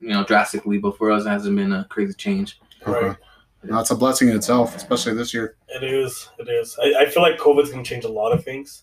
you 0.00 0.08
know, 0.08 0.24
drastically, 0.24 0.78
but 0.78 0.98
for 0.98 1.12
us, 1.12 1.24
it 1.24 1.28
hasn't 1.28 1.54
been 1.54 1.70
a 1.72 1.84
crazy 1.84 2.14
change. 2.14 2.58
Okay. 2.84 3.10
Right. 3.10 3.16
That's 3.62 3.92
a 3.92 3.94
blessing 3.94 4.28
in 4.28 4.34
itself, 4.34 4.74
especially 4.74 5.14
this 5.14 5.32
year. 5.32 5.54
It 5.68 5.84
is. 5.84 6.28
It 6.40 6.48
is. 6.48 6.76
I, 6.82 7.02
I 7.02 7.06
feel 7.08 7.22
like 7.22 7.38
COVID's 7.38 7.70
gonna 7.70 7.84
change 7.84 8.04
a 8.04 8.08
lot 8.08 8.32
of 8.32 8.42
things, 8.42 8.82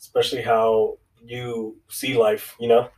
especially 0.00 0.42
how 0.42 0.98
you 1.24 1.76
see 1.86 2.16
life. 2.16 2.56
You 2.58 2.66
know. 2.66 2.88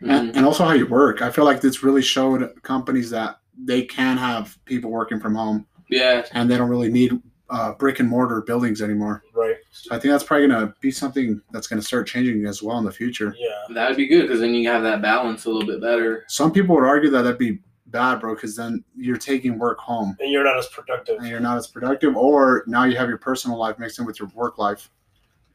Mhm. 0.00 0.10
and, 0.18 0.34
and 0.36 0.46
also 0.46 0.64
how 0.64 0.72
you 0.72 0.86
work. 0.86 1.20
I 1.20 1.30
feel 1.30 1.44
like 1.44 1.60
this 1.60 1.82
really 1.82 2.00
showed 2.00 2.62
companies 2.62 3.10
that 3.10 3.36
they 3.62 3.82
can 3.82 4.16
have 4.16 4.56
people 4.64 4.90
working 4.90 5.20
from 5.20 5.34
home 5.34 5.66
Yeah, 5.88 6.26
and 6.32 6.50
they 6.50 6.56
don't 6.56 6.68
really 6.68 6.90
need 6.90 7.20
uh, 7.50 7.72
brick 7.74 8.00
and 8.00 8.08
mortar 8.08 8.42
buildings 8.42 8.82
anymore. 8.82 9.22
Right. 9.32 9.56
So 9.70 9.94
I 9.94 9.98
think 9.98 10.12
that's 10.12 10.24
probably 10.24 10.48
going 10.48 10.66
to 10.66 10.74
be 10.80 10.90
something 10.90 11.40
that's 11.52 11.66
going 11.66 11.80
to 11.80 11.86
start 11.86 12.06
changing 12.06 12.44
as 12.46 12.62
well 12.62 12.78
in 12.78 12.84
the 12.84 12.90
future. 12.92 13.34
Yeah. 13.38 13.74
that 13.74 13.88
would 13.88 13.96
be 13.96 14.06
good 14.06 14.22
because 14.22 14.40
then 14.40 14.54
you 14.54 14.68
have 14.68 14.82
that 14.82 15.00
balance 15.02 15.44
a 15.44 15.50
little 15.50 15.66
bit 15.66 15.80
better. 15.80 16.24
Some 16.28 16.50
people 16.50 16.74
would 16.76 16.84
argue 16.84 17.10
that 17.10 17.22
that'd 17.22 17.38
be 17.38 17.60
bad, 17.86 18.20
bro, 18.20 18.34
because 18.34 18.56
then 18.56 18.82
you're 18.96 19.16
taking 19.16 19.58
work 19.58 19.78
home 19.78 20.16
And 20.20 20.30
you're 20.32 20.42
not 20.44 20.58
as 20.58 20.66
productive. 20.68 21.18
and 21.18 21.28
you're 21.28 21.40
not 21.40 21.56
as 21.56 21.68
productive, 21.68 22.16
or 22.16 22.64
now 22.66 22.84
you 22.84 22.96
have 22.96 23.08
your 23.08 23.18
personal 23.18 23.58
life 23.58 23.78
mixed 23.78 23.98
in 23.98 24.06
with 24.06 24.18
your 24.18 24.28
work 24.34 24.58
life. 24.58 24.90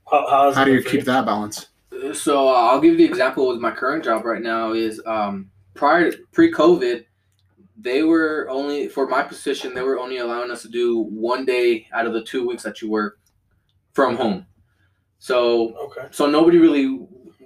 How, 0.10 0.30
how, 0.30 0.50
is 0.50 0.56
How 0.56 0.64
do 0.64 0.74
you 0.74 0.82
for 0.82 0.90
keep 0.90 1.04
that 1.06 1.26
balance? 1.26 1.68
So 2.14 2.48
uh, 2.48 2.54
I'll 2.54 2.80
give 2.80 2.98
the 2.98 3.04
example 3.04 3.50
with 3.50 3.60
my 3.60 3.72
current 3.72 4.04
job 4.04 4.24
right 4.24 4.42
now 4.42 4.72
is 4.72 5.02
um, 5.06 5.52
prior 5.74 6.12
pre-COVID, 6.32 7.06
they 7.82 8.04
were 8.04 8.48
only 8.50 8.88
for 8.88 9.08
my 9.08 9.24
position 9.24 9.74
they 9.74 9.82
were 9.82 9.98
only 10.00 10.18
allowing 10.18 10.52
us 10.52 10.62
to 10.62 10.68
do 10.70 11.00
one 11.04 11.46
day 11.46 11.88
out 11.94 12.06
of 12.06 12.14
the 12.14 12.24
two 12.24 12.46
weeks 12.48 12.64
that 12.64 12.82
you 12.82 12.90
work 12.90 13.20
from 13.94 14.16
home. 14.16 14.46
So 15.20 15.76
Okay. 15.86 16.08
so 16.12 16.26
nobody 16.30 16.58
really 16.58 16.86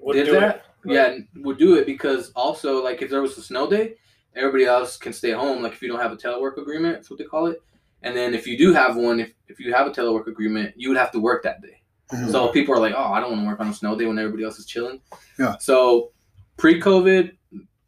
Would 0.01 0.13
did 0.13 0.25
do 0.25 0.31
that. 0.33 0.55
it. 0.57 0.61
Right. 0.87 0.95
Yeah, 0.95 1.17
would 1.43 1.57
do 1.57 1.75
it 1.75 1.85
because 1.85 2.31
also 2.35 2.83
like 2.83 3.01
if 3.01 3.09
there 3.09 3.21
was 3.21 3.37
a 3.37 3.41
snow 3.41 3.67
day, 3.69 3.95
everybody 4.35 4.65
else 4.65 4.97
can 4.97 5.13
stay 5.13 5.31
home. 5.31 5.63
Like 5.63 5.73
if 5.73 5.81
you 5.81 5.87
don't 5.89 5.99
have 6.01 6.11
a 6.11 6.17
telework 6.17 6.57
agreement, 6.57 6.95
that's 6.95 7.09
what 7.09 7.17
they 7.19 7.25
call 7.25 7.47
it. 7.47 7.59
And 8.03 8.15
then 8.15 8.35
if 8.35 8.45
you 8.45 8.55
do 8.57 8.71
have 8.73 8.95
one, 8.95 9.19
if, 9.19 9.33
if 9.47 9.59
you 9.59 9.73
have 9.73 9.87
a 9.87 9.91
telework 9.91 10.27
agreement, 10.27 10.73
you 10.77 10.89
would 10.89 10.97
have 10.97 11.11
to 11.13 11.19
work 11.19 11.41
that 11.43 11.61
day. 11.61 11.81
Mhm. 12.13 12.31
So 12.31 12.49
people 12.49 12.75
are 12.75 12.79
like, 12.79 12.93
oh, 12.95 13.11
I 13.13 13.19
don't 13.19 13.31
want 13.31 13.41
to 13.43 13.47
work 13.47 13.59
on 13.59 13.67
a 13.69 13.73
snow 13.73 13.97
day 13.97 14.05
when 14.05 14.19
everybody 14.19 14.43
else 14.43 14.59
is 14.59 14.67
chilling. 14.67 15.01
Yeah. 15.39 15.57
So 15.57 16.11
pre-COVID, 16.57 17.31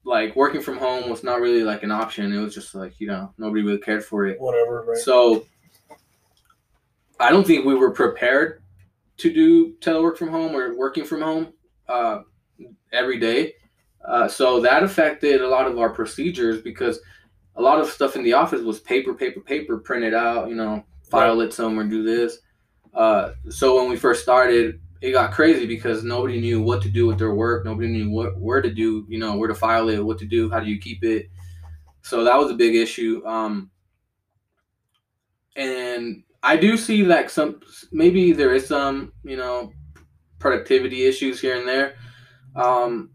like 0.07 0.35
working 0.37 0.61
from 0.61 0.77
home 0.77 1.09
was 1.09 1.21
not 1.21 1.41
really 1.41 1.63
like 1.63 1.83
an 1.83 1.91
option. 1.91 2.31
It 2.31 2.39
was 2.39 2.55
just 2.55 2.73
like 2.73 2.99
you 2.99 3.07
know 3.07 3.33
nobody 3.37 3.61
really 3.61 3.77
cared 3.77 4.05
for 4.05 4.25
it. 4.25 4.39
Whatever. 4.39 4.85
Right. 4.87 4.97
So 4.97 5.45
I 7.19 7.29
don't 7.29 7.45
think 7.45 7.65
we 7.65 7.75
were 7.75 7.91
prepared 7.91 8.63
to 9.17 9.33
do 9.33 9.73
telework 9.81 10.17
from 10.17 10.29
home 10.29 10.55
or 10.55 10.77
working 10.77 11.03
from 11.03 11.21
home 11.21 11.53
uh, 11.89 12.21
every 12.93 13.19
day. 13.19 13.53
Uh, 14.07 14.27
so 14.27 14.61
that 14.61 14.83
affected 14.83 15.41
a 15.41 15.47
lot 15.47 15.67
of 15.67 15.77
our 15.77 15.89
procedures 15.89 16.61
because 16.61 16.99
a 17.57 17.61
lot 17.61 17.79
of 17.79 17.89
stuff 17.89 18.15
in 18.15 18.23
the 18.23 18.33
office 18.33 18.61
was 18.61 18.79
paper, 18.79 19.13
paper, 19.13 19.41
paper, 19.41 19.77
printed 19.79 20.13
out, 20.13 20.47
you 20.47 20.55
know, 20.55 20.85
file 21.09 21.41
it 21.41 21.51
somewhere, 21.51 21.85
do 21.85 22.03
this. 22.03 22.37
Uh, 22.93 23.31
so 23.49 23.75
when 23.75 23.89
we 23.89 23.97
first 23.97 24.21
started, 24.21 24.79
it 25.01 25.11
got 25.11 25.31
crazy 25.31 25.65
because 25.65 26.03
nobody 26.03 26.39
knew 26.39 26.61
what 26.61 26.81
to 26.81 26.89
do 26.89 27.05
with 27.07 27.17
their 27.19 27.33
work. 27.33 27.65
Nobody 27.65 27.87
knew 27.89 28.09
what 28.09 28.37
where 28.39 28.61
to 28.61 28.69
do, 28.73 29.05
you 29.07 29.19
know, 29.19 29.35
where 29.37 29.47
to 29.47 29.55
file 29.55 29.89
it, 29.89 30.03
what 30.03 30.17
to 30.19 30.25
do, 30.25 30.49
how 30.49 30.59
do 30.59 30.69
you 30.69 30.79
keep 30.79 31.03
it. 31.03 31.29
So 32.01 32.23
that 32.23 32.37
was 32.37 32.51
a 32.51 32.55
big 32.55 32.75
issue. 32.75 33.21
Um, 33.25 33.69
and 35.55 36.23
I 36.43 36.55
do 36.55 36.77
see 36.77 37.03
like 37.03 37.29
some 37.29 37.59
maybe 37.91 38.31
there 38.31 38.53
is 38.53 38.67
some 38.67 39.11
you 39.23 39.37
know 39.37 39.73
productivity 40.39 41.05
issues 41.05 41.41
here 41.41 41.57
and 41.57 41.67
there. 41.67 41.95
Um, 42.55 43.09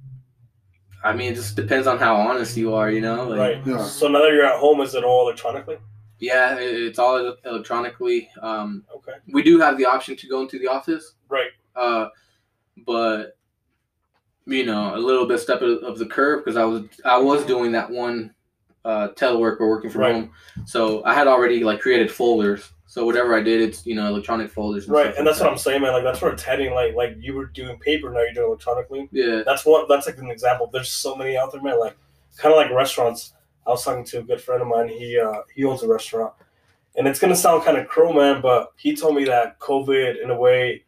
I 1.05 1.13
mean, 1.13 1.33
it 1.33 1.37
just 1.37 1.57
depends 1.57 1.87
on 1.87 1.99
how 1.99 2.15
honest 2.17 2.57
you 2.57 2.75
are, 2.75 2.91
you 2.91 3.01
know. 3.01 3.29
Like, 3.29 3.39
right. 3.39 3.67
Yeah. 3.67 3.85
So 3.85 4.07
now 4.09 4.21
that 4.21 4.33
you're 4.33 4.45
at 4.45 4.59
home, 4.61 4.81
is 4.81 4.95
it 4.95 5.03
all 5.03 5.23
electronically? 5.27 5.79
Yeah, 6.21 6.57
it, 6.59 6.75
it's 6.81 6.99
all 7.01 7.35
electronically. 7.45 8.29
Um, 8.41 8.85
Okay. 8.97 9.19
we 9.33 9.43
do 9.43 9.59
have 9.59 9.77
the 9.79 9.85
option 9.85 10.15
to 10.17 10.29
go 10.29 10.43
into 10.43 10.59
the 10.61 10.69
office, 10.69 11.15
Right. 11.29 11.51
Uh, 11.77 12.09
but 12.87 13.37
you 14.47 14.67
know, 14.67 14.95
a 14.95 14.99
little 14.99 15.27
bit 15.27 15.39
step 15.39 15.63
of, 15.63 15.83
of 15.83 15.99
the 15.99 16.07
curve 16.07 16.45
because 16.45 16.57
I 16.57 16.65
was 16.65 16.85
I 17.05 17.17
was 17.19 17.45
doing 17.45 17.73
that 17.73 17.91
one 17.91 18.35
uh, 18.85 19.09
telework 19.15 19.61
or 19.61 19.69
working 19.69 19.91
from 19.91 20.01
Right. 20.01 20.15
home, 20.15 20.31
so 20.67 21.05
I 21.05 21.15
had 21.15 21.27
already 21.29 21.63
like 21.63 21.81
created 21.81 22.11
folders. 22.11 22.71
So 22.87 23.07
whatever 23.07 23.35
I 23.35 23.43
did, 23.43 23.61
it's 23.63 23.87
you 23.87 23.95
know 23.95 24.07
electronic 24.09 24.51
folders. 24.51 24.85
And 24.87 24.95
Right. 24.95 25.07
And 25.07 25.19
like 25.19 25.25
that's 25.27 25.41
what. 25.41 25.51
I'm 25.51 25.57
saying, 25.59 25.81
man. 25.83 25.93
Like 25.93 26.03
that's 26.03 26.21
where 26.21 26.33
it's 26.33 26.43
heading. 26.43 26.75
Like 26.75 26.95
like 26.95 27.17
you 27.21 27.35
were 27.35 27.47
doing 27.47 27.79
paper, 27.79 28.11
now 28.11 28.21
you're 28.21 28.35
doing 28.35 28.49
electronically. 28.49 29.09
Yeah. 29.13 29.43
That's 29.47 29.65
what. 29.65 29.89
That's 29.89 30.07
like 30.07 30.19
an 30.19 30.31
example. 30.31 30.69
There's 30.73 30.91
so 30.91 31.15
many 31.15 31.37
out 31.37 31.53
there, 31.53 31.63
man. 31.63 31.79
Like 31.79 31.97
kind 32.37 32.53
of 32.53 32.59
like 32.59 32.71
restaurants. 32.71 33.35
I 33.67 33.71
was 33.71 33.85
talking 33.85 34.05
to 34.07 34.19
a 34.19 34.23
good 34.23 34.41
friend 34.41 34.61
of 34.61 34.67
mine. 34.69 34.89
He 34.89 35.19
uh, 35.19 35.43
he 35.55 35.65
owns 35.65 35.85
a 35.85 35.89
restaurant, 35.89 36.35
and 36.97 37.07
it's 37.07 37.21
gonna 37.21 37.37
sound 37.37 37.63
kind 37.63 37.79
of 37.79 37.87
cruel, 37.87 38.13
man, 38.13 38.43
but 38.43 38.73
he 38.77 38.97
told 38.97 39.15
me 39.15 39.25
that 39.27 39.61
COVID 39.61 40.21
in 40.23 40.31
a 40.31 40.37
way 40.37 40.83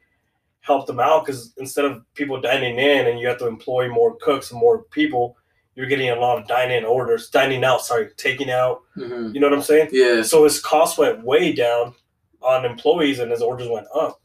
helped 0.65 0.87
them 0.87 0.99
out 0.99 1.25
because 1.25 1.53
instead 1.59 1.85
of 1.85 2.03
people 2.15 2.41
dining 2.41 2.79
in 2.79 3.07
and 3.07 3.21
you 3.21 3.29
have 3.29 3.39
to 3.39 3.47
employ 3.47 3.87
more 3.89 4.17
cooks 4.17 4.51
and 4.51 4.59
more 4.59 4.85
people, 4.85 5.37
you're 5.75 5.87
getting 5.87 6.09
a 6.09 6.17
lot 6.17 6.39
of 6.41 6.49
dine-in 6.49 6.85
orders, 6.85 7.29
dining 7.29 7.65
out. 7.65 7.83
Sorry, 7.83 8.09
taking 8.17 8.51
out. 8.51 8.81
Mhm. 8.97 9.35
You 9.35 9.41
know 9.41 9.49
what 9.49 9.57
I'm 9.57 9.63
saying? 9.63 9.91
Yeah. 9.93 10.23
So 10.23 10.45
his 10.45 10.61
costs 10.61 10.97
went 10.97 11.23
way 11.23 11.53
down 11.53 11.95
on 12.41 12.65
employees, 12.65 13.19
and 13.19 13.31
his 13.31 13.43
orders 13.43 13.69
went 13.69 13.87
up. 13.95 14.21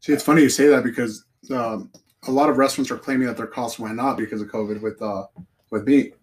See, 0.00 0.12
it's 0.12 0.22
funny 0.22 0.42
you 0.42 0.48
say 0.48 0.68
that 0.68 0.84
because 0.84 1.24
um, 1.50 1.90
a 2.26 2.30
lot 2.30 2.48
of 2.48 2.56
restaurants 2.56 2.90
are 2.90 2.98
claiming 2.98 3.26
that 3.26 3.36
their 3.36 3.46
costs 3.46 3.78
went 3.78 4.00
up 4.00 4.16
because 4.16 4.40
of 4.40 4.48
COVID 4.48 4.80
with 4.80 5.00
uh, 5.02 5.26
with 5.70 5.84
meat. 5.86 6.14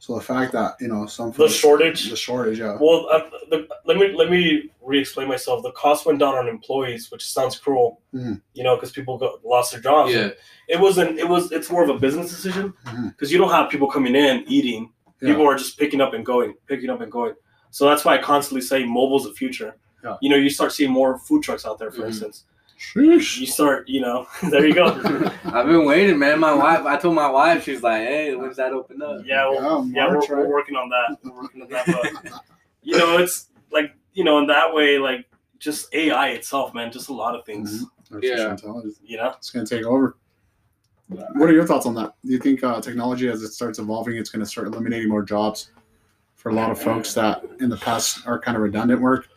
So 0.00 0.14
the 0.14 0.22
fact 0.22 0.52
that 0.52 0.76
you 0.80 0.88
know 0.88 1.04
some 1.04 1.30
The 1.32 1.46
shortage. 1.46 2.08
the 2.08 2.16
shortage, 2.16 2.58
yeah, 2.58 2.78
Well, 2.80 3.06
uh, 3.12 3.20
the, 3.50 3.68
let 3.84 3.98
me 3.98 4.12
let 4.16 4.30
me 4.30 4.70
re-explain 4.80 5.28
myself. 5.28 5.62
The 5.62 5.72
cost 5.72 6.06
went 6.06 6.18
down 6.18 6.34
on 6.36 6.48
employees, 6.48 7.10
which 7.12 7.24
sounds 7.30 7.58
cruel, 7.58 8.00
Mhm. 8.14 8.40
you 8.54 8.64
know, 8.64 8.76
because 8.76 8.92
people 8.92 9.18
got, 9.18 9.44
lost 9.44 9.72
their 9.72 9.80
jobs. 9.82 10.12
Yeah. 10.14 10.30
It 10.68 10.80
wasn't. 10.80 11.18
It 11.18 11.28
was. 11.28 11.52
It's 11.52 11.70
more 11.70 11.82
of 11.84 11.90
a 11.90 11.98
business 11.98 12.30
decision 12.30 12.72
because 13.10 13.30
you 13.30 13.36
don't 13.36 13.50
have 13.50 13.68
people 13.70 13.88
coming 13.90 14.14
in 14.16 14.42
eating. 14.48 14.90
Yeah. 15.20 15.28
People 15.32 15.46
are 15.46 15.54
just 15.56 15.78
picking 15.78 16.00
up 16.00 16.14
and 16.14 16.24
going, 16.24 16.54
picking 16.66 16.88
up 16.88 17.02
and 17.02 17.12
going. 17.12 17.34
So 17.70 17.84
that's 17.86 18.02
why 18.06 18.14
I 18.14 18.22
constantly 18.22 18.62
say 18.62 18.84
mobile's 18.86 19.24
the 19.24 19.34
future. 19.34 19.76
Yeah. 20.02 20.16
You 20.22 20.30
know, 20.30 20.36
you 20.36 20.48
start 20.48 20.72
seeing 20.72 20.90
more 20.90 21.18
food 21.18 21.42
trucks 21.42 21.66
out 21.66 21.78
there, 21.78 21.90
for 21.90 22.02
Mhm. 22.04 22.06
instance. 22.06 22.46
Sheesh. 22.80 23.38
You 23.38 23.46
start, 23.46 23.88
you 23.88 24.00
know, 24.00 24.26
there 24.50 24.66
you 24.66 24.74
go. 24.74 24.86
I've 25.44 25.66
been 25.66 25.84
waiting, 25.84 26.18
man. 26.18 26.40
My 26.40 26.54
wife, 26.54 26.80
I 26.86 26.96
told 26.96 27.14
my 27.14 27.28
wife, 27.30 27.64
she's 27.64 27.82
like, 27.82 28.02
"Hey, 28.02 28.34
when's 28.34 28.56
that 28.56 28.72
open 28.72 29.02
up?" 29.02 29.20
Yeah, 29.24 29.48
well, 29.50 29.86
Yeah, 29.86 30.06
yeah, 30.06 30.12
March, 30.12 30.28
we're, 30.30 30.36
we're 30.38 30.48
working 30.48 30.76
on 30.76 30.88
that. 30.88 31.18
We're 31.22 31.42
working 31.42 31.62
on 31.62 31.68
that, 31.68 31.86
but 31.86 32.32
you 32.82 32.96
know, 32.96 33.18
it's 33.18 33.48
like 33.70 33.94
you 34.14 34.24
know, 34.24 34.38
in 34.38 34.46
that 34.46 34.72
way, 34.74 34.98
like 34.98 35.26
just 35.58 35.94
AI 35.94 36.30
itself, 36.30 36.72
man, 36.72 36.90
just 36.90 37.10
a 37.10 37.12
lot 37.12 37.34
of 37.38 37.44
things. 37.44 37.84
Artificial 38.10 38.38
Yeah. 38.38 38.50
intelligence. 38.52 38.98
You 39.04 39.18
know, 39.18 39.34
It's 39.36 39.50
going 39.50 39.64
to 39.66 39.76
take 39.76 39.84
over. 39.84 40.16
What 41.08 41.48
are 41.50 41.52
your 41.52 41.66
thoughts 41.66 41.86
on 41.86 41.94
that? 41.96 42.14
Do 42.24 42.32
you 42.32 42.38
think 42.38 42.64
uh, 42.64 42.80
technology, 42.80 43.28
as 43.28 43.42
it 43.42 43.52
starts 43.52 43.78
evolving, 43.78 44.16
it's 44.16 44.30
going 44.30 44.40
to 44.44 44.46
start 44.50 44.68
eliminating 44.68 45.08
more 45.08 45.22
jobs 45.22 45.70
for 46.36 46.48
a 46.48 46.54
lot 46.54 46.70
of 46.70 46.80
folks 46.80 47.12
that 47.14 47.44
in 47.60 47.68
the 47.68 47.76
past 47.76 48.26
are 48.26 48.38
kind 48.38 48.56
of 48.56 48.62
redundant 48.62 49.00
work? 49.00 49.28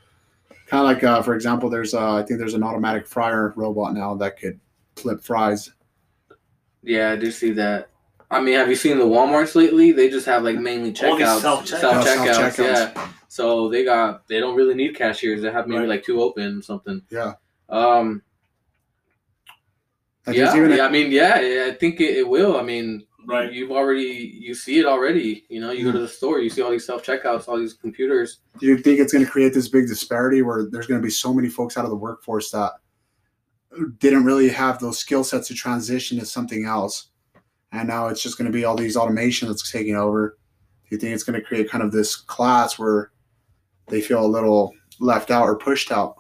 Kind 0.74 0.88
of 0.90 0.92
like, 0.92 1.04
uh, 1.04 1.22
for 1.22 1.36
example, 1.36 1.70
there's 1.70 1.94
uh, 1.94 2.16
I 2.16 2.24
think 2.24 2.40
there's 2.40 2.56
an 2.56 2.64
automatic 2.64 3.06
fryer 3.06 3.54
robot 3.56 3.94
now 3.94 4.16
that 4.16 4.40
could 4.40 4.60
flip 4.96 5.22
fries. 5.22 5.72
Yeah, 6.82 7.12
I 7.12 7.16
do 7.16 7.30
see 7.30 7.52
that. 7.52 7.92
I 8.32 8.42
mean, 8.42 8.56
have 8.56 8.68
you 8.70 8.76
seen 8.76 8.98
the 8.98 9.06
WalMarts 9.06 9.54
lately? 9.54 9.92
They 9.92 10.10
just 10.10 10.26
have 10.26 10.42
like 10.42 10.58
mainly 10.58 10.92
checkouts, 10.92 11.42
self-checkouts. 11.42 11.80
self 11.80 12.08
checkouts. 12.08 12.34
Self-checkouts. 12.56 12.96
Yeah. 12.96 13.08
So 13.28 13.70
they 13.70 13.86
got 13.86 14.28
they 14.28 14.40
don't 14.40 14.56
really 14.56 14.74
need 14.74 14.96
cashiers. 14.96 15.44
They 15.44 15.52
have 15.52 15.68
maybe 15.68 15.82
Right. 15.82 15.90
like 15.90 16.04
two 16.04 16.20
open 16.24 16.58
or 16.58 16.62
something. 16.64 17.04
Yeah. 17.12 17.34
Um. 17.70 18.24
Like, 20.26 20.36
yeah, 20.36 20.46
there's 20.46 20.56
even 20.56 20.72
a- 20.72 20.78
yeah. 20.78 20.86
I 20.88 20.90
mean, 20.90 21.12
yeah. 21.12 21.40
yeah, 21.40 21.66
I 21.68 21.76
think 21.76 22.02
it, 22.02 22.18
it 22.18 22.28
will. 22.28 22.58
I 22.58 22.64
mean, 22.64 23.06
right? 23.26 23.52
you've 23.52 23.72
already 23.72 24.38
you 24.40 24.54
see 24.54 24.80
it 24.80 24.86
already. 24.86 25.46
You 25.50 25.62
know, 25.62 25.72
you 25.72 25.84
go 25.86 25.92
to 25.92 26.00
the 26.00 26.08
store, 26.08 26.40
you 26.40 26.50
see 26.50 26.62
all 26.62 26.72
these 26.72 26.86
self 26.86 27.04
checkouts, 27.06 27.48
all 27.48 27.58
these 27.58 27.74
computers. 27.74 28.40
do 28.60 28.66
you 28.68 28.78
think 28.78 29.00
it's 29.00 29.14
going 29.14 29.26
to 29.26 29.30
create 29.32 29.54
this 29.54 29.68
big 29.70 29.88
disparity 29.88 30.42
where 30.42 30.68
there's 30.70 30.88
going 30.88 31.00
to 31.02 31.06
be 31.06 31.12
so 31.12 31.34
many 31.34 31.50
folks 31.50 31.78
out 31.78 31.84
of 31.86 31.90
the 31.92 31.96
workforce 31.96 32.52
that 32.52 32.72
didn't 34.00 34.24
really 34.26 34.50
have 34.50 34.80
those 34.80 35.00
skill 35.00 35.24
sets 35.24 35.48
to 35.48 35.54
transition 35.56 36.20
to 36.20 36.26
something 36.26 36.66
else 36.66 37.08
and 37.72 37.88
now 37.88 38.08
it's 38.08 38.22
just 38.22 38.38
going 38.38 38.46
to 38.46 38.52
be 38.56 38.66
all 38.66 38.76
these 38.76 38.96
automation 38.96 39.48
that's 39.48 39.72
taking 39.72 39.96
over 39.96 40.38
do 40.88 40.96
you 40.96 40.98
think 41.00 41.12
it's 41.16 41.24
going 41.24 41.40
to 41.40 41.44
create 41.44 41.68
kind 41.72 41.84
of 41.84 41.92
this 41.92 42.16
class 42.16 42.78
where 42.78 43.12
they 43.88 44.00
feel 44.00 44.24
a 44.24 44.28
little 44.28 44.72
left 45.00 45.32
out 45.32 45.44
or 45.46 45.56
pushed 45.56 45.92
out 45.92 46.16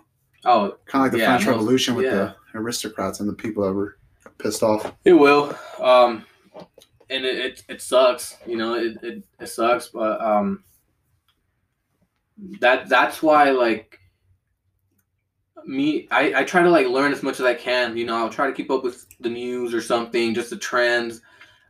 Oh, 0.46 0.76
kind 0.88 1.02
of 1.02 1.06
like 1.06 1.12
the 1.14 1.20
Yeah, 1.20 1.26
french 1.38 1.46
most- 1.46 1.56
revolution 1.56 1.94
with 1.96 2.06
yeah. 2.06 2.12
the 2.12 2.36
aristocrats 2.60 3.20
and 3.22 3.30
the 3.30 3.34
people 3.34 3.64
that 3.66 3.72
were 3.74 3.98
pissed 4.40 4.64
off 4.64 4.92
It 5.06 5.14
will. 5.14 5.56
Um, 5.80 6.26
and 7.10 7.26
it, 7.26 7.38
it, 7.38 7.64
it 7.70 7.82
sucks, 7.82 8.38
you 8.46 8.58
know, 8.58 8.76
it, 8.76 8.98
it, 9.04 9.24
it 9.40 9.48
sucks, 9.48 9.88
but 9.88 10.22
um, 10.22 10.64
that 12.60 12.90
that's 12.90 13.22
why 13.22 13.52
like 13.52 14.00
me, 15.66 16.08
I, 16.12 16.42
I 16.42 16.44
try 16.44 16.62
to 16.62 16.70
like 16.70 16.88
learn 16.88 17.14
as 17.14 17.24
much 17.24 17.40
as 17.40 17.46
I 17.46 17.54
can. 17.54 17.96
You 17.96 18.06
know, 18.06 18.16
I'll 18.18 18.30
try 18.30 18.48
to 18.48 18.54
keep 18.54 18.70
up 18.72 18.84
with 18.84 19.06
the 19.20 19.30
news 19.30 19.74
or 19.74 19.82
something, 19.82 20.34
just 20.34 20.50
the 20.50 20.58
trends. 20.58 21.22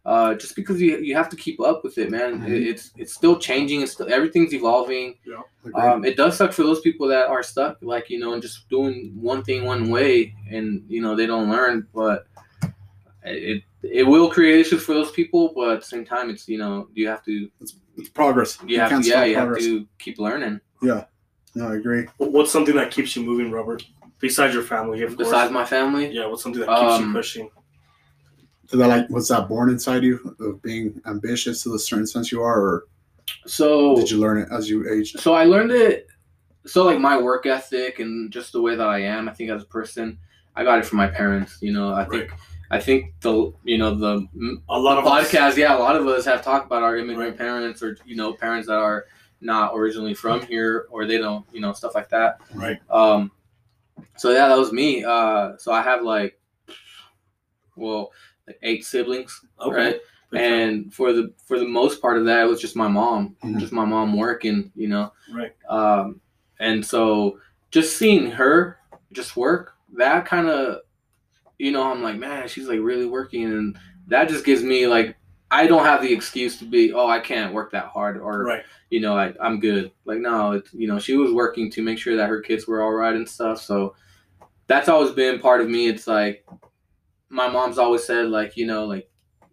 Uh, 0.05 0.33
just 0.33 0.55
because 0.57 0.81
you, 0.81 0.97
you 0.97 1.15
have 1.15 1.29
to 1.29 1.37
keep 1.37 1.61
up 1.61 1.81
with 1.81 1.97
it, 1.97 2.11
man. 2.11 2.41
Mhm. 2.41 2.49
It, 2.49 2.67
it's 2.67 2.91
it's 2.97 3.13
still 3.13 3.37
changing. 3.39 3.81
It's 3.81 3.93
still, 3.93 4.11
everything's 4.11 4.53
evolving. 4.53 5.15
Agreed. 5.63 5.75
Um, 5.81 6.03
it 6.03 6.17
does 6.17 6.35
suck 6.35 6.51
for 6.51 6.63
those 6.63 6.81
people 6.81 7.07
that 7.07 7.27
are 7.27 7.41
stuck, 7.41 7.77
like 7.81 8.09
you 8.09 8.19
know, 8.19 8.33
and 8.33 8.41
just 8.41 8.67
doing 8.67 9.13
one 9.15 9.43
thing 9.43 9.63
one 9.63 9.89
way, 9.89 10.35
and 10.51 10.83
you 10.89 11.01
know 11.01 11.15
they 11.15 11.25
don't 11.25 11.49
learn. 11.49 11.87
But 11.93 12.27
it 13.25 13.63
it 13.81 14.03
will 14.03 14.29
create 14.29 14.59
issues 14.59 14.83
for 14.83 14.93
those 14.93 15.11
people, 15.11 15.51
but 15.55 15.69
at 15.69 15.79
the 15.81 15.85
same 15.85 16.05
time, 16.05 16.29
it's 16.29 16.47
you 16.47 16.57
know 16.57 16.87
you 16.93 17.07
have 17.07 17.23
to 17.25 17.49
it's 17.59 18.09
progress 18.09 18.57
you 18.65 18.79
have 18.79 18.89
to, 18.89 18.95
yeah 18.95 19.01
stop 19.01 19.27
you 19.27 19.35
have 19.35 19.57
to 19.57 19.87
keep 19.99 20.17
learning. 20.17 20.59
Yeah, 20.81 21.05
no 21.55 21.69
i 21.69 21.75
agree 21.75 22.07
What's 22.17 22.51
something 22.51 22.75
that 22.75 22.91
keeps 22.91 23.15
you 23.15 23.23
moving, 23.23 23.51
Robert? 23.51 23.83
Besides 24.19 24.53
your 24.53 24.63
family, 24.63 25.01
of 25.03 25.15
course. 25.15 25.29
Besides 25.29 25.51
my 25.51 25.65
family, 25.65 26.09
yeah, 26.09 26.25
what's 26.25 26.43
something 26.43 26.61
that 26.61 26.69
keeps 26.69 26.99
you 26.99 27.05
Um, 27.05 27.13
pushing? 27.13 27.49
Is 28.71 28.79
that 28.79 28.87
like 28.87 29.09
was 29.09 29.27
that 29.27 29.47
born 29.47 29.69
inside 29.69 30.03
you 30.03 30.35
of 30.39 30.61
being 30.61 30.99
ambitious 31.05 31.63
to 31.63 31.69
the 31.69 31.79
certain 31.79 32.07
sense 32.07 32.31
you 32.31 32.41
are 32.41 32.59
or 32.59 32.85
so 33.45 33.95
did 33.95 34.09
you 34.09 34.17
learn 34.17 34.37
it 34.37 34.49
as 34.51 34.69
you 34.69 34.89
aged 34.91 35.19
so 35.19 35.33
I 35.33 35.45
learned 35.45 35.71
it. 35.71 36.07
So 36.65 36.85
like 36.85 36.99
my 36.99 37.19
work 37.19 37.45
ethic 37.45 37.99
and 37.99 38.31
just 38.31 38.53
the 38.53 38.61
way 38.61 38.75
that 38.75 38.87
I 38.87 38.99
am, 38.99 39.27
I 39.27 39.33
think 39.33 39.49
as 39.49 39.63
a 39.63 39.65
person, 39.65 40.17
I 40.55 40.63
got 40.63 40.79
it 40.79 40.85
from 40.85 40.97
my 40.97 41.07
parents. 41.07 41.57
You 41.61 41.73
know, 41.73 41.93
I 41.93 42.05
think 42.05 42.31
I 42.71 42.79
think 42.79 43.13
the 43.21 43.53
you 43.63 43.77
know 43.77 43.93
the 43.93 44.27
A 44.69 44.79
lot 44.79 44.97
of 44.97 45.05
us- 45.05 45.33
yeah, 45.57 45.75
a 45.75 45.79
lot 45.79 45.95
of 45.95 46.07
us 46.07 46.25
have 46.25 46.43
talked 46.43 46.65
about 46.65 46.81
our 46.83 46.97
immigrant 46.97 47.31
Right. 47.31 47.37
parents 47.37 47.83
or 47.83 47.97
you 48.05 48.15
know 48.15 48.33
parents 48.33 48.67
that 48.67 48.77
are 48.77 49.05
not 49.41 49.73
originally 49.75 50.13
from 50.13 50.41
here 50.41 50.87
or 50.89 51.05
they 51.05 51.17
don't 51.17 51.45
you 51.53 51.61
know 51.61 51.73
stuff 51.73 51.93
like 51.95 52.09
that. 52.09 52.39
Right. 52.53 52.79
Um, 52.89 53.31
so 54.17 54.31
yeah, 54.31 54.47
that 54.47 54.57
was 54.57 54.71
me. 54.71 55.03
Uh, 55.03 55.57
so 55.57 55.71
I 55.71 55.81
have 55.81 56.01
like, 56.03 56.39
well, 57.75 58.11
like 58.47 58.59
eight 58.63 58.85
siblings, 58.85 59.39
Okay. 59.59 59.75
right? 59.75 59.99
And 60.33 60.91
for 60.93 61.13
the 61.13 61.31
for 61.45 61.59
the 61.59 61.67
most 61.67 62.01
part 62.01 62.17
of 62.17 62.25
that, 62.25 62.41
it 62.45 62.49
was 62.49 62.59
just 62.61 62.75
my 62.75 62.87
mom, 62.87 63.35
Mhm. 63.43 63.59
just 63.59 63.71
my 63.73 63.85
mom 63.85 64.17
working, 64.17 64.71
you 64.75 64.87
know. 64.87 65.13
Right. 65.31 65.53
Um, 65.69 66.21
and 66.59 66.83
so 66.83 67.39
just 67.69 67.97
seeing 67.97 68.31
her 68.31 68.77
just 69.11 69.37
work, 69.37 69.75
that 69.95 70.25
kind 70.25 70.47
of, 70.49 70.79
you 71.59 71.71
know, 71.71 71.83
I'm 71.91 72.01
like, 72.03 72.17
man, 72.17 72.47
she's 72.47 72.67
like 72.67 72.79
really 72.79 73.05
working, 73.05 73.43
and 73.45 73.77
that 74.07 74.29
just 74.29 74.45
gives 74.45 74.63
me 74.63 74.87
like, 74.87 75.15
I 75.51 75.67
don't 75.67 75.85
have 75.85 76.01
the 76.01 76.11
excuse 76.11 76.57
to 76.59 76.65
be, 76.65 76.93
oh, 76.93 77.07
I 77.07 77.19
can't 77.19 77.53
work 77.53 77.71
that 77.73 77.85
hard, 77.85 78.17
or 78.17 78.43
Right. 78.43 78.63
you 78.89 78.99
know, 78.99 79.15
I, 79.15 79.33
I'm 79.39 79.59
good. 79.59 79.91
Like, 80.03 80.17
no, 80.19 80.53
it's, 80.53 80.73
you 80.73 80.87
know, 80.87 80.97
she 80.97 81.15
was 81.15 81.31
working 81.31 81.69
to 81.71 81.83
make 81.83 81.99
sure 81.99 82.15
that 82.17 82.27
her 82.29 82.41
kids 82.41 82.67
were 82.67 82.81
all 82.81 82.91
right 82.91 83.15
and 83.15 83.29
stuff. 83.29 83.61
So 83.61 83.95
that's 84.65 84.89
always 84.89 85.11
been 85.11 85.39
part 85.39 85.61
of 85.61 85.69
me. 85.69 85.87
It's 85.87 86.07
like, 86.07 86.43
my 87.29 87.47
mom's 87.47 87.77
always 87.77 88.03
said, 88.03 88.29
like, 88.29 88.57
you 88.57 88.65
know, 88.65 88.85
like, 88.85 89.09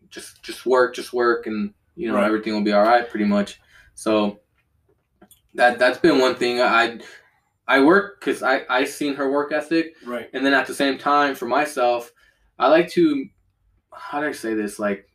just, 0.08 0.42
just 0.42 0.64
work, 0.64 0.94
just 0.94 1.12
work, 1.12 1.46
and, 1.46 1.74
you 1.96 2.08
know, 2.08 2.14
Right. 2.14 2.24
everything 2.26 2.54
will 2.54 2.62
be 2.64 2.72
all 2.72 2.82
right 2.82 3.08
pretty 3.08 3.26
much. 3.26 3.60
So 3.94 4.40
that, 5.54 5.78
that's 5.78 5.98
been 5.98 6.18
one 6.18 6.34
thing 6.34 6.62
I, 6.62 6.98
I 7.70 7.80
work 7.80 8.20
cause 8.20 8.42
I, 8.42 8.62
I 8.68 8.84
seen 8.84 9.14
her 9.14 9.30
work 9.30 9.52
ethic. 9.52 9.94
Right. 10.04 10.28
And 10.34 10.44
then 10.44 10.54
at 10.54 10.66
the 10.66 10.74
same 10.74 10.98
time 10.98 11.36
for 11.36 11.46
myself, 11.46 12.10
I 12.58 12.66
like 12.68 12.88
to, 12.90 13.26
how 13.94 14.20
do 14.20 14.26
I 14.26 14.32
say 14.32 14.54
this? 14.54 14.80
Like, 14.80 15.08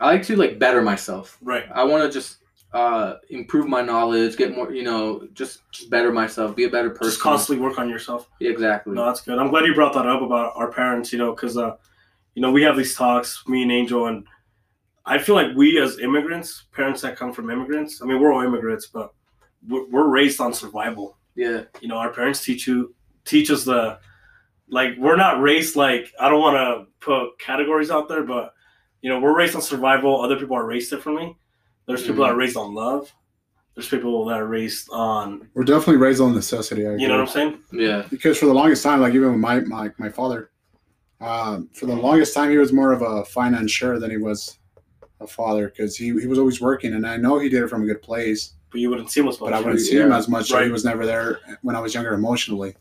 I 0.00 0.06
like 0.06 0.24
to 0.24 0.34
like 0.34 0.58
better 0.58 0.82
myself. 0.82 1.38
Right. 1.40 1.66
I 1.72 1.84
want 1.84 2.02
to 2.02 2.10
just 2.10 2.38
uh, 2.72 3.14
improve 3.30 3.68
my 3.68 3.82
knowledge, 3.82 4.36
get 4.36 4.56
more, 4.56 4.72
you 4.72 4.82
know, 4.82 5.28
just 5.32 5.60
just 5.70 5.90
better 5.90 6.10
myself, 6.10 6.56
be 6.56 6.64
a 6.64 6.70
better 6.70 6.90
person. 6.90 7.12
Just 7.12 7.20
constantly 7.20 7.64
work 7.64 7.78
on 7.78 7.88
yourself. 7.88 8.28
Exactly. 8.40 8.92
No, 8.92 9.06
that's 9.06 9.20
good. 9.20 9.38
I'm 9.38 9.50
glad 9.50 9.64
you 9.64 9.74
brought 9.74 9.94
that 9.94 10.08
up 10.08 10.22
about 10.22 10.54
our 10.56 10.72
parents, 10.72 11.12
you 11.12 11.18
know, 11.18 11.32
because, 11.34 11.56
uh, 11.56 11.76
you 12.34 12.42
know, 12.42 12.50
we 12.50 12.64
have 12.64 12.76
these 12.76 12.96
talks, 12.96 13.46
me 13.46 13.62
and 13.62 13.70
Angel, 13.70 14.06
and 14.08 14.26
I 15.04 15.18
feel 15.18 15.36
like 15.36 15.56
we 15.56 15.80
as 15.80 16.00
immigrants, 16.00 16.64
parents 16.72 17.00
that 17.02 17.16
come 17.16 17.32
from 17.32 17.48
immigrants, 17.48 18.02
I 18.02 18.06
mean, 18.06 18.20
we're 18.20 18.32
all 18.32 18.42
immigrants, 18.42 18.86
but 18.86 19.14
we're, 19.68 19.86
we're 19.88 20.08
raised 20.08 20.40
on 20.40 20.52
survival. 20.52 21.18
Yeah. 21.34 21.64
You 21.80 21.88
know, 21.88 21.96
our 21.96 22.12
parents 22.12 22.44
teach 22.44 22.66
you, 22.66 22.94
teach 23.24 23.50
us 23.50 23.64
the, 23.64 23.98
like, 24.68 24.96
we're 24.98 25.16
not 25.16 25.40
raised 25.40 25.76
like, 25.76 26.12
I 26.18 26.28
don't 26.28 26.40
want 26.40 26.56
to 26.56 26.86
put 27.00 27.38
categories 27.38 27.90
out 27.90 28.08
there, 28.08 28.24
but, 28.24 28.52
you 29.02 29.10
know, 29.10 29.20
we're 29.20 29.36
raised 29.36 29.54
on 29.54 29.62
survival. 29.62 30.20
Other 30.20 30.36
people 30.36 30.56
are 30.56 30.66
raised 30.66 30.90
differently. 30.90 31.36
There's 31.86 32.02
people 32.02 32.24
that 32.24 32.32
are 32.32 32.36
raised 32.36 32.56
on 32.56 32.74
love. 32.74 33.12
There's 33.74 33.88
people 33.88 34.24
that 34.24 34.40
are 34.40 34.46
raised 34.46 34.88
on, 34.90 35.50
we're 35.52 35.62
definitely 35.62 35.98
raised 35.98 36.20
on 36.22 36.34
necessity 36.34 36.86
I 36.86 36.94
you 36.96 37.08
know 37.08 37.18
what. 37.18 37.20
I'm 37.20 37.26
saying? 37.28 37.58
Yeah. 37.72 38.06
because 38.08 38.38
for 38.38 38.46
the 38.46 38.54
longest 38.54 38.82
time, 38.82 39.02
like 39.02 39.12
even 39.12 39.32
with 39.32 39.40
my 39.40 39.60
my, 39.60 39.92
my 39.98 40.08
father, 40.08 40.50
um, 41.20 41.68
for 41.74 41.84
the 41.84 41.94
longest 41.94 42.32
time 42.32 42.50
he 42.50 42.56
was 42.56 42.72
more 42.72 42.92
of 42.92 43.02
a 43.02 43.22
financier 43.26 43.98
than 43.98 44.10
he 44.10 44.16
was 44.16 44.58
a 45.20 45.26
a 45.26 45.26
father 45.26 45.68
because 45.68 45.96
he, 45.96 46.06
he 46.20 46.26
was 46.26 46.38
always 46.38 46.60
working, 46.60 46.94
and 46.94 47.06
I 47.06 47.16
know 47.16 47.38
he 47.38 47.48
did 47.48 47.62
it 47.62 47.68
from 47.68 47.82
a 47.82 47.86
good 47.86 48.02
place, 48.02 48.54
But 48.70 48.80
you 48.80 48.90
wouldn't 48.90 49.10
see 49.10 49.20
him 49.20 49.28
as 49.28 49.40
much. 49.40 49.50
but 49.50 49.54
I 49.54 49.60
wouldn't 49.60 49.80
see 49.80 49.96
him 49.96 50.12
as 50.12 50.28
much. 50.28 50.48
so 50.48 50.62
He 50.62 50.70
was 50.70 50.84
never 50.84 51.06
there 51.06 51.40
when 51.62 51.76
I 51.76 51.80
was 51.80 51.94
younger 51.94 52.14
emotionally. 52.14 52.74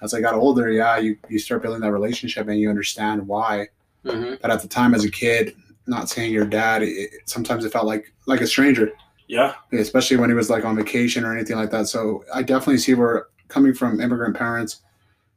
As 0.00 0.14
I 0.14 0.20
got 0.20 0.34
older, 0.34 0.70
yeah, 0.70 0.98
you, 0.98 1.16
you 1.28 1.38
start 1.38 1.62
building 1.62 1.80
that 1.80 1.92
relationship 1.92 2.48
and 2.48 2.58
you 2.58 2.68
understand 2.70 3.26
why. 3.26 3.68
hmm 4.04 4.34
But 4.40 4.50
at 4.50 4.60
the 4.62 4.68
time, 4.68 4.94
as 4.94 5.04
a 5.04 5.10
kid, 5.10 5.54
not 5.86 6.08
saying 6.08 6.32
your 6.32 6.44
dad, 6.46 6.82
it, 6.82 7.10
sometimes 7.26 7.64
it 7.64 7.72
felt 7.72 7.86
like 7.86 8.12
like 8.26 8.40
a 8.40 8.46
stranger. 8.46 8.92
Yeah, 9.28 9.54
especially 9.72 10.16
when 10.18 10.28
he 10.30 10.34
was 10.34 10.50
like 10.50 10.64
on 10.64 10.76
vacation 10.76 11.24
or 11.24 11.32
anything 11.32 11.56
like 11.56 11.70
that. 11.70 11.86
So 11.88 12.24
I 12.34 12.42
definitely 12.42 12.78
see 12.78 12.94
where 12.94 13.26
coming 13.48 13.72
from 13.74 14.00
immigrant 14.00 14.36
parents, 14.36 14.82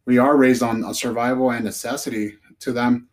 we 0.06 0.18
are 0.18 0.36
raised 0.38 0.62
on 0.64 0.84
a 0.84 0.94
survival 0.94 1.52
and 1.52 1.64
necessity 1.64 2.36
to 2.60 2.72
them. 2.74 3.08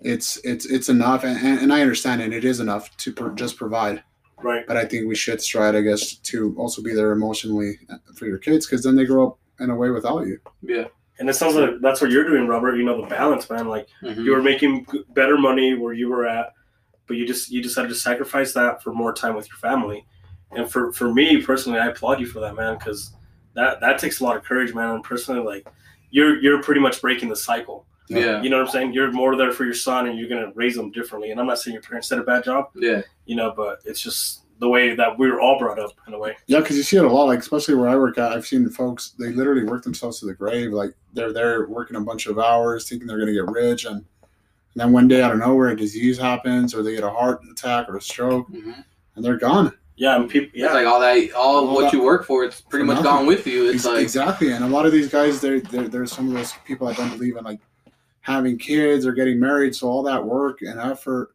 It's 0.00 0.38
it's 0.44 0.64
it's 0.66 0.88
enough, 0.88 1.24
and, 1.24 1.36
and, 1.60 1.72
I 1.72 1.82
understand, 1.82 2.22
and 2.22 2.32
it 2.32 2.44
is 2.44 2.58
enough 2.60 2.96
to 2.98 3.12
pro- 3.12 3.34
just 3.34 3.56
provide. 3.56 4.02
Right. 4.42 4.66
But 4.66 4.76
I 4.76 4.84
think 4.84 5.08
we 5.08 5.14
should 5.14 5.40
strive, 5.40 5.74
I 5.74 5.80
guess, 5.82 6.14
to 6.14 6.54
also 6.58 6.82
be 6.82 6.94
there 6.94 7.12
emotionally 7.12 7.78
for 8.16 8.26
your 8.26 8.38
kids, 8.38 8.66
because 8.66 8.82
then 8.84 8.96
they 8.96 9.04
grow 9.04 9.28
up 9.28 9.38
in 9.60 9.70
a 9.70 9.76
way 9.76 9.90
without 9.90 10.26
you. 10.26 10.38
Yeah. 10.62 10.84
And 11.18 11.28
it 11.28 11.34
sounds 11.34 11.54
like 11.54 11.70
that's 11.82 12.00
what 12.00 12.10
you're 12.10 12.26
doing, 12.26 12.46
Robert. 12.48 12.76
You 12.76 12.82
know 12.82 13.00
the 13.00 13.06
balance, 13.06 13.48
man. 13.50 13.68
Like 13.68 13.88
Mhm. 14.02 14.24
you 14.24 14.30
were 14.32 14.42
making 14.42 14.86
better 15.14 15.36
money 15.36 15.74
where 15.74 15.92
you 15.92 16.08
were 16.08 16.26
at, 16.26 16.54
but 17.06 17.16
you 17.18 17.26
just 17.26 17.50
you 17.50 17.62
decided 17.62 17.88
to 17.88 17.94
sacrifice 17.94 18.54
that 18.54 18.82
for 18.82 18.92
more 18.94 19.12
time 19.12 19.34
with 19.36 19.46
your 19.48 19.58
family. 19.58 20.06
And 20.52 20.70
for 20.70 20.92
for 20.92 21.12
me 21.12 21.42
personally, 21.42 21.78
I 21.78 21.88
applaud 21.88 22.20
you 22.20 22.26
for 22.26 22.40
that, 22.40 22.54
man, 22.56 22.78
because 22.78 23.12
that 23.54 23.80
that 23.80 23.98
takes 23.98 24.20
a 24.20 24.24
lot 24.24 24.36
of 24.36 24.44
courage, 24.44 24.72
man. 24.74 24.88
And 24.94 25.04
personally, 25.04 25.44
like 25.44 25.66
you're 26.10 26.40
you're 26.40 26.62
pretty 26.62 26.80
much 26.80 27.02
breaking 27.02 27.28
the 27.28 27.36
cycle. 27.36 27.86
Yeah. 28.18 28.42
You 28.42 28.50
know 28.50 28.58
what 28.58 28.66
I'm 28.66 28.72
saying? 28.72 28.92
You're 28.92 29.12
more 29.12 29.36
there 29.36 29.52
for 29.52 29.64
your 29.64 29.74
son, 29.74 30.06
and 30.08 30.18
you're 30.18 30.28
gonna 30.28 30.52
raise 30.54 30.74
them 30.76 30.90
differently. 30.90 31.30
And 31.30 31.40
I'm 31.40 31.46
not 31.46 31.58
saying 31.58 31.74
your 31.74 31.82
parents 31.82 32.08
did 32.08 32.18
a 32.18 32.22
bad 32.22 32.44
job, 32.44 32.70
Yeah. 32.74 33.02
you 33.26 33.36
know, 33.36 33.52
but 33.56 33.80
it's 33.84 34.00
just 34.00 34.42
the 34.58 34.68
way 34.68 34.94
that 34.94 35.18
we 35.18 35.30
were 35.30 35.40
all 35.40 35.58
brought 35.58 35.78
up 35.78 35.92
in 36.06 36.12
a 36.12 36.18
way. 36.18 36.36
Yeah, 36.46 36.60
because 36.60 36.76
you 36.76 36.82
see 36.82 36.96
it 36.98 37.04
a 37.04 37.08
lot, 37.08 37.24
like 37.24 37.38
especially 37.38 37.74
where 37.76 37.88
I 37.88 37.96
work 37.96 38.18
at. 38.18 38.32
I've 38.32 38.46
seen 38.46 38.68
folks 38.68 39.10
they 39.18 39.32
literally 39.32 39.64
work 39.64 39.82
themselves 39.84 40.20
to 40.20 40.26
the 40.26 40.34
grave. 40.34 40.72
Like 40.72 40.92
they're 41.14 41.32
there 41.32 41.66
working 41.68 41.96
a 41.96 42.00
bunch 42.00 42.26
of 42.26 42.38
hours, 42.38 42.88
thinking 42.88 43.06
they're 43.08 43.16
going 43.18 43.28
to 43.28 43.32
get 43.34 43.46
rich, 43.50 43.84
and, 43.86 43.96
and 43.96 44.04
then 44.74 44.92
one 44.92 45.08
day 45.08 45.22
out 45.22 45.32
of 45.32 45.38
nowhere, 45.38 45.68
a 45.68 45.76
disease 45.76 46.18
happens, 46.18 46.74
or 46.74 46.82
they 46.82 46.94
get 46.94 47.04
a 47.04 47.10
heart 47.10 47.40
attack 47.50 47.88
or 47.88 47.96
a 47.96 48.02
stroke, 48.02 48.50
Mhm. 48.50 48.84
and 49.16 49.24
they're 49.24 49.38
gone. 49.38 49.72
Yeah, 49.96 50.16
and 50.16 50.28
people. 50.30 50.48
It's 50.54 50.58
Yeah, 50.58 50.72
like 50.72 50.86
all 50.86 51.00
that, 51.00 51.32
all 51.32 51.66
All 51.68 51.74
what 51.74 51.82
that- 51.84 51.92
you 51.92 52.02
work 52.02 52.24
for, 52.26 52.44
it's 52.44 52.60
pretty 52.60 52.84
for 52.84 52.86
much 52.86 52.96
nothing. 53.02 53.10
gone 53.10 53.26
with 53.26 53.46
you. 53.46 53.66
It's 53.66 53.76
Ex- 53.76 53.84
like, 53.86 54.02
exactly, 54.02 54.52
and 54.52 54.62
a 54.64 54.68
lot 54.68 54.86
of 54.86 54.92
these 54.92 55.08
guys, 55.08 55.40
they're, 55.40 55.60
they're 55.60 55.88
there's 55.88 56.12
some 56.12 56.28
of 56.28 56.34
those 56.34 56.52
people 56.66 56.86
that 56.86 56.96
don't 56.96 57.10
believe 57.10 57.36
in 57.36 57.44
like 57.44 57.60
having 58.30 58.56
kids 58.58 59.06
or 59.06 59.12
getting 59.12 59.38
married. 59.38 59.74
So 59.74 59.88
all 59.88 60.02
that 60.04 60.24
work 60.24 60.62
and 60.62 60.78
effort 60.80 61.34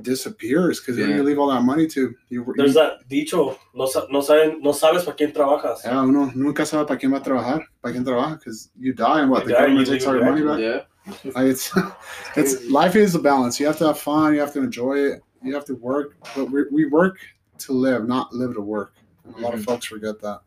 disappears 0.00 0.80
because 0.80 0.96
who 0.96 1.04
do 1.04 1.10
Yeah. 1.10 1.16
you 1.16 1.22
leave 1.22 1.38
all 1.38 1.48
that 1.50 1.62
money 1.62 1.86
to? 1.88 2.14
You, 2.30 2.52
there's 2.56 2.74
that 2.74 3.06
dicho, 3.08 3.58
no, 3.74 3.86
sa- 3.86 4.06
no, 4.10 4.20
saben, 4.20 4.60
no 4.62 4.70
sabes 4.72 5.04
para 5.04 5.16
quién 5.16 5.32
trabajas. 5.34 5.84
Yeah, 5.84 6.00
uno 6.02 6.30
nunca 6.34 6.64
sabe 6.64 6.86
para 6.86 6.98
quién 6.98 7.12
va 7.12 7.18
a 7.18 7.22
trabajar, 7.22 7.64
para 7.82 7.92
quién 7.94 8.04
trabaja, 8.04 8.38
because 8.38 8.70
you 8.78 8.94
die 8.94 9.20
and 9.20 9.30
what 9.30 9.42
You 9.42 9.48
the 9.48 9.52
die 9.54 9.58
and 9.64 9.66
government 9.76 9.88
takes 9.88 10.06
all 10.06 10.14
your 10.16 10.24
money 10.24 10.42
back. 10.42 10.58
yeah. 10.60 10.80
Like, 11.34 11.46
it's 11.46 11.70
it's 12.36 12.70
life 12.70 12.94
is 12.96 13.14
a 13.14 13.18
balance. 13.18 13.58
You 13.60 13.66
have 13.66 13.76
to 13.78 13.86
have 13.88 13.98
fun. 13.98 14.34
You 14.34 14.40
have 14.40 14.52
to 14.54 14.60
enjoy 14.62 14.98
it. 14.98 15.20
You 15.42 15.52
have 15.54 15.64
to 15.66 15.74
work, 15.74 16.14
but 16.36 16.46
we, 16.50 16.62
we 16.70 16.86
work 16.86 17.18
to 17.58 17.72
live, 17.72 18.06
not 18.06 18.32
live 18.32 18.54
to 18.54 18.60
work. 18.60 18.94
And 19.24 19.34
a 19.34 19.40
lot 19.40 19.52
of 19.54 19.60
Mhm. 19.60 19.64
folks 19.64 19.86
forget 19.86 20.20
that. 20.20 20.40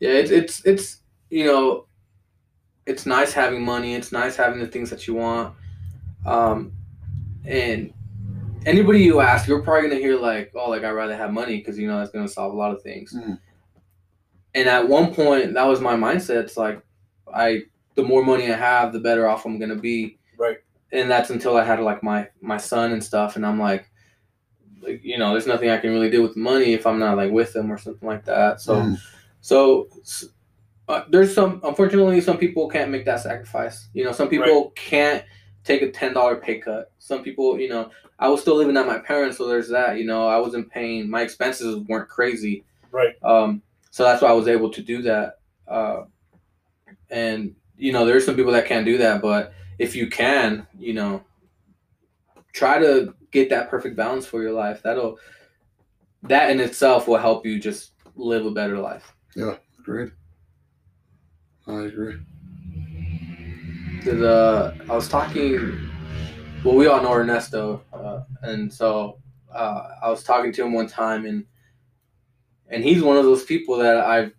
Yeah, 0.00 0.10
it's 0.10 0.30
it's 0.32 0.64
it's 0.66 0.96
you 1.30 1.46
know, 1.46 1.86
it's 2.86 3.06
nice 3.06 3.32
having 3.32 3.64
money. 3.64 3.94
It's 3.94 4.12
nice 4.12 4.36
having 4.36 4.60
the 4.60 4.66
things 4.66 4.90
that 4.90 5.06
you 5.06 5.14
want. 5.14 5.54
Um, 6.26 6.72
and 7.44 7.92
anybody 8.66 9.00
you 9.02 9.20
ask, 9.20 9.46
you're 9.48 9.62
probably 9.62 9.88
gonna 9.88 10.00
hear 10.00 10.16
like, 10.18 10.52
"Oh, 10.54 10.70
like 10.70 10.84
I'd 10.84 10.90
rather 10.90 11.16
have 11.16 11.32
money 11.32 11.58
because 11.58 11.78
you 11.78 11.86
know 11.88 11.98
that's 11.98 12.10
gonna 12.10 12.28
solve 12.28 12.52
a 12.52 12.56
lot 12.56 12.72
of 12.72 12.82
things." 12.82 13.12
Mhm. 13.14 13.38
And 14.54 14.68
at 14.68 14.88
one 14.88 15.14
point, 15.14 15.54
that 15.54 15.64
was 15.64 15.80
my 15.80 15.94
mindset. 15.96 16.42
It's 16.42 16.56
like, 16.56 16.82
I 17.32 17.62
the 17.94 18.02
more 18.02 18.24
money 18.24 18.50
I 18.50 18.56
have, 18.56 18.92
the 18.92 19.00
better 19.00 19.28
off 19.28 19.44
I'm 19.46 19.58
gonna 19.58 19.76
be. 19.76 20.18
Right. 20.38 20.58
And 20.92 21.10
that's 21.10 21.30
until 21.30 21.56
I 21.56 21.64
had 21.64 21.80
like 21.80 22.02
my 22.02 22.28
my 22.40 22.56
son 22.56 22.92
and 22.92 23.02
stuff, 23.02 23.36
and 23.36 23.46
I'm 23.46 23.58
like, 23.58 23.90
like 24.80 25.02
you 25.04 25.18
know, 25.18 25.32
there's 25.32 25.46
nothing 25.46 25.70
I 25.70 25.78
can 25.78 25.90
really 25.92 26.10
do 26.10 26.22
with 26.22 26.36
money 26.36 26.72
if 26.74 26.86
I'm 26.86 26.98
not 26.98 27.16
like 27.16 27.30
with 27.32 27.52
them 27.52 27.70
or 27.72 27.78
something 27.78 28.08
like 28.08 28.24
that. 28.26 28.60
So. 28.60 28.76
Mhm. 28.76 28.98
So 29.40 29.88
uh, 30.88 31.04
there's 31.08 31.34
some, 31.34 31.60
unfortunately, 31.64 32.20
some 32.20 32.38
people 32.38 32.68
can't 32.68 32.90
make 32.90 33.04
that 33.04 33.20
sacrifice. 33.20 33.88
You 33.94 34.04
know, 34.04 34.12
some 34.12 34.28
people 34.28 34.70
can't 34.74 35.24
take 35.64 35.82
a 35.82 35.90
ten 35.90 36.14
dollar 36.14 36.36
pay 36.36 36.58
cut. 36.58 36.92
Some 36.98 37.22
people, 37.22 37.58
you 37.58 37.68
know, 37.68 37.90
I 38.18 38.28
was 38.28 38.40
still 38.40 38.56
living 38.56 38.76
at 38.76 38.86
my 38.86 38.98
parents, 38.98 39.38
so 39.38 39.46
there's 39.46 39.68
that. 39.68 39.98
You 39.98 40.04
know, 40.04 40.26
I 40.26 40.38
wasn't 40.38 40.70
paying. 40.70 41.08
My 41.08 41.22
expenses 41.22 41.76
weren't 41.88 42.08
crazy. 42.08 42.64
Right. 42.90 43.14
Um, 43.22 43.62
so 43.90 44.04
that's 44.04 44.22
why 44.22 44.28
I 44.28 44.32
was 44.32 44.48
able 44.48 44.70
to 44.70 44.82
do 44.82 45.02
that. 45.02 45.38
Uh, 45.68 46.04
and 47.10 47.54
you 47.76 47.92
know, 47.92 48.04
there's 48.04 48.24
some 48.24 48.36
people 48.36 48.52
that 48.52 48.66
can't 48.66 48.86
do 48.86 48.98
that, 48.98 49.22
but 49.22 49.52
if 49.78 49.96
you 49.96 50.08
can, 50.08 50.66
you 50.78 50.94
know, 50.94 51.22
try 52.52 52.78
to 52.78 53.14
get 53.30 53.48
that 53.50 53.70
perfect 53.70 53.96
balance 53.96 54.26
for 54.26 54.42
your 54.42 54.52
life. 54.52 54.82
That'll 54.82 55.18
that 56.24 56.50
in 56.50 56.60
itself 56.60 57.08
will 57.08 57.18
help 57.18 57.44
you 57.44 57.58
just 57.58 57.92
live 58.14 58.46
a 58.46 58.50
better 58.50 58.78
life. 58.78 59.14
Agreed. 59.78 60.12
I 61.66 61.82
agree. 61.82 62.16
Did, 64.02 64.24
uh, 64.24 64.72
I 64.88 64.94
was 64.94 65.08
talking. 65.08 65.88
Well, 66.64 66.74
we 66.74 66.86
all 66.86 67.02
know 67.02 67.12
Ernesto, 67.12 67.82
uh, 67.92 68.22
and 68.42 68.72
so 68.72 69.18
uh, 69.52 69.88
I 70.02 70.10
was 70.10 70.22
talking 70.24 70.52
to 70.52 70.64
him 70.64 70.72
one 70.72 70.86
time, 70.88 71.24
and 71.24 71.44
and 72.68 72.82
he's 72.82 73.02
one 73.02 73.16
of 73.16 73.24
those 73.24 73.44
people 73.44 73.76
that 73.78 73.98
I've 73.98 74.32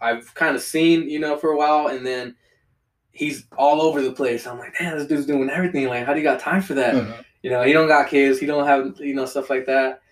I've 0.00 0.34
kind 0.34 0.54
of 0.54 0.62
seen, 0.62 1.08
you 1.08 1.18
know, 1.18 1.36
for 1.36 1.50
a 1.50 1.56
while, 1.56 1.88
and 1.88 2.06
then 2.06 2.36
he's 3.12 3.46
all 3.56 3.80
over 3.80 4.02
the 4.02 4.12
place. 4.12 4.46
I'm 4.46 4.58
like, 4.58 4.74
man, 4.80 4.98
this 4.98 5.06
dude's 5.06 5.26
doing 5.26 5.48
everything. 5.48 5.86
Like, 5.88 6.04
how 6.04 6.12
do 6.12 6.18
you 6.18 6.24
got 6.24 6.40
time 6.40 6.60
for 6.60 6.74
that? 6.74 6.94
Uh-huh. 6.94 7.22
You 7.42 7.50
know, 7.50 7.62
he 7.62 7.72
don't 7.72 7.88
got 7.88 8.08
kids. 8.08 8.38
He 8.38 8.46
don't 8.46 8.66
have 8.66 8.98
you 8.98 9.14
know 9.14 9.24
stuff 9.24 9.48
like 9.48 9.66
that. 9.66 10.02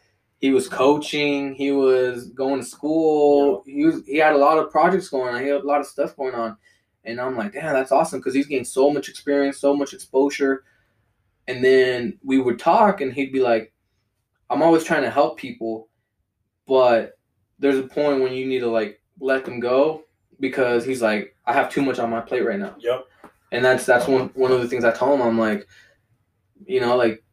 He 0.44 0.50
was 0.50 0.68
coaching. 0.68 1.54
He 1.54 1.72
was 1.72 2.28
going 2.28 2.60
to 2.60 2.66
school. 2.66 3.62
He 3.64 3.86
was 3.86 4.04
he 4.06 4.18
had 4.18 4.34
a 4.34 4.36
lot 4.36 4.58
of 4.58 4.70
projects 4.70 5.08
going 5.08 5.34
on. 5.34 5.40
He 5.40 5.48
had 5.48 5.62
a 5.62 5.66
lot 5.66 5.80
of 5.80 5.86
stuff 5.86 6.14
going 6.16 6.34
on, 6.34 6.58
and 7.04 7.18
I'm 7.18 7.34
like, 7.34 7.54
damn, 7.54 7.72
that's 7.72 7.92
awesome 7.92 8.18
because 8.20 8.34
he's 8.34 8.46
getting 8.46 8.66
so 8.66 8.90
much 8.90 9.08
experience, 9.08 9.56
so 9.56 9.74
much 9.74 9.94
exposure. 9.94 10.64
And 11.48 11.64
then 11.64 12.18
we 12.22 12.38
would 12.38 12.58
talk, 12.58 13.00
and 13.00 13.10
he'd 13.10 13.32
be 13.32 13.40
like, 13.40 13.72
I'm 14.50 14.60
always 14.60 14.84
trying 14.84 15.04
to 15.04 15.10
help 15.10 15.38
people, 15.38 15.88
but 16.66 17.18
there's 17.58 17.78
a 17.78 17.84
point 17.84 18.20
when 18.20 18.34
you 18.34 18.44
need 18.44 18.60
to 18.60 18.70
like 18.70 19.00
let 19.20 19.46
them 19.46 19.60
go 19.60 20.04
because 20.40 20.84
he's 20.84 21.00
like, 21.00 21.34
I 21.46 21.54
have 21.54 21.70
too 21.70 21.80
much 21.80 21.98
on 21.98 22.10
my 22.10 22.20
plate 22.20 22.44
right 22.44 22.58
now 22.58 22.74
Yep. 22.80 23.06
and 23.52 23.64
that's 23.64 23.86
that's 23.86 24.06
one 24.06 24.28
one 24.34 24.52
of 24.52 24.60
the 24.60 24.68
things 24.68 24.84
I 24.84 24.90
told 24.90 25.18
him. 25.18 25.26
I'm 25.26 25.38
like, 25.38 25.66
you 26.66 26.82
know, 26.82 26.98
like 26.98 27.23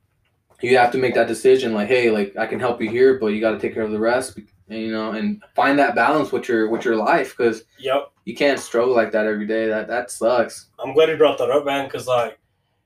you 0.62 0.78
have 0.78 0.92
to 0.92 0.98
make 0.98 1.14
that 1.16 1.28
decision. 1.28 1.74
Like, 1.74 1.88
hey, 1.88 2.12
like 2.12 2.36
I 2.38 2.46
can 2.46 2.60
help 2.60 2.82
you 2.82 2.90
here, 2.90 3.20
but 3.20 3.28
you 3.28 3.42
got 3.42 3.52
to 3.52 3.60
take 3.60 3.74
care 3.74 3.84
of 3.84 3.92
the 3.92 4.00
rest. 4.00 4.40
You 4.68 4.92
know, 4.92 5.12
and 5.12 5.44
find 5.54 5.78
that 5.80 5.96
balance 5.96 6.32
with 6.32 6.48
your 6.48 6.70
with 6.70 6.86
your 6.86 6.96
life 6.96 7.36
because 7.36 7.64
Yep. 7.80 8.12
you 8.24 8.36
can't 8.36 8.60
struggle 8.60 8.96
like 8.96 9.12
that 9.12 9.26
every 9.26 9.46
day. 9.46 9.68
That 9.68 9.88
that 9.90 10.12
sucks. 10.12 10.68
I'm 10.80 10.94
glad 10.94 11.10
you 11.10 11.18
brought 11.18 11.38
that 11.40 11.50
up, 11.50 11.66
man, 11.66 11.88
because 11.88 12.08
like, 12.08 12.40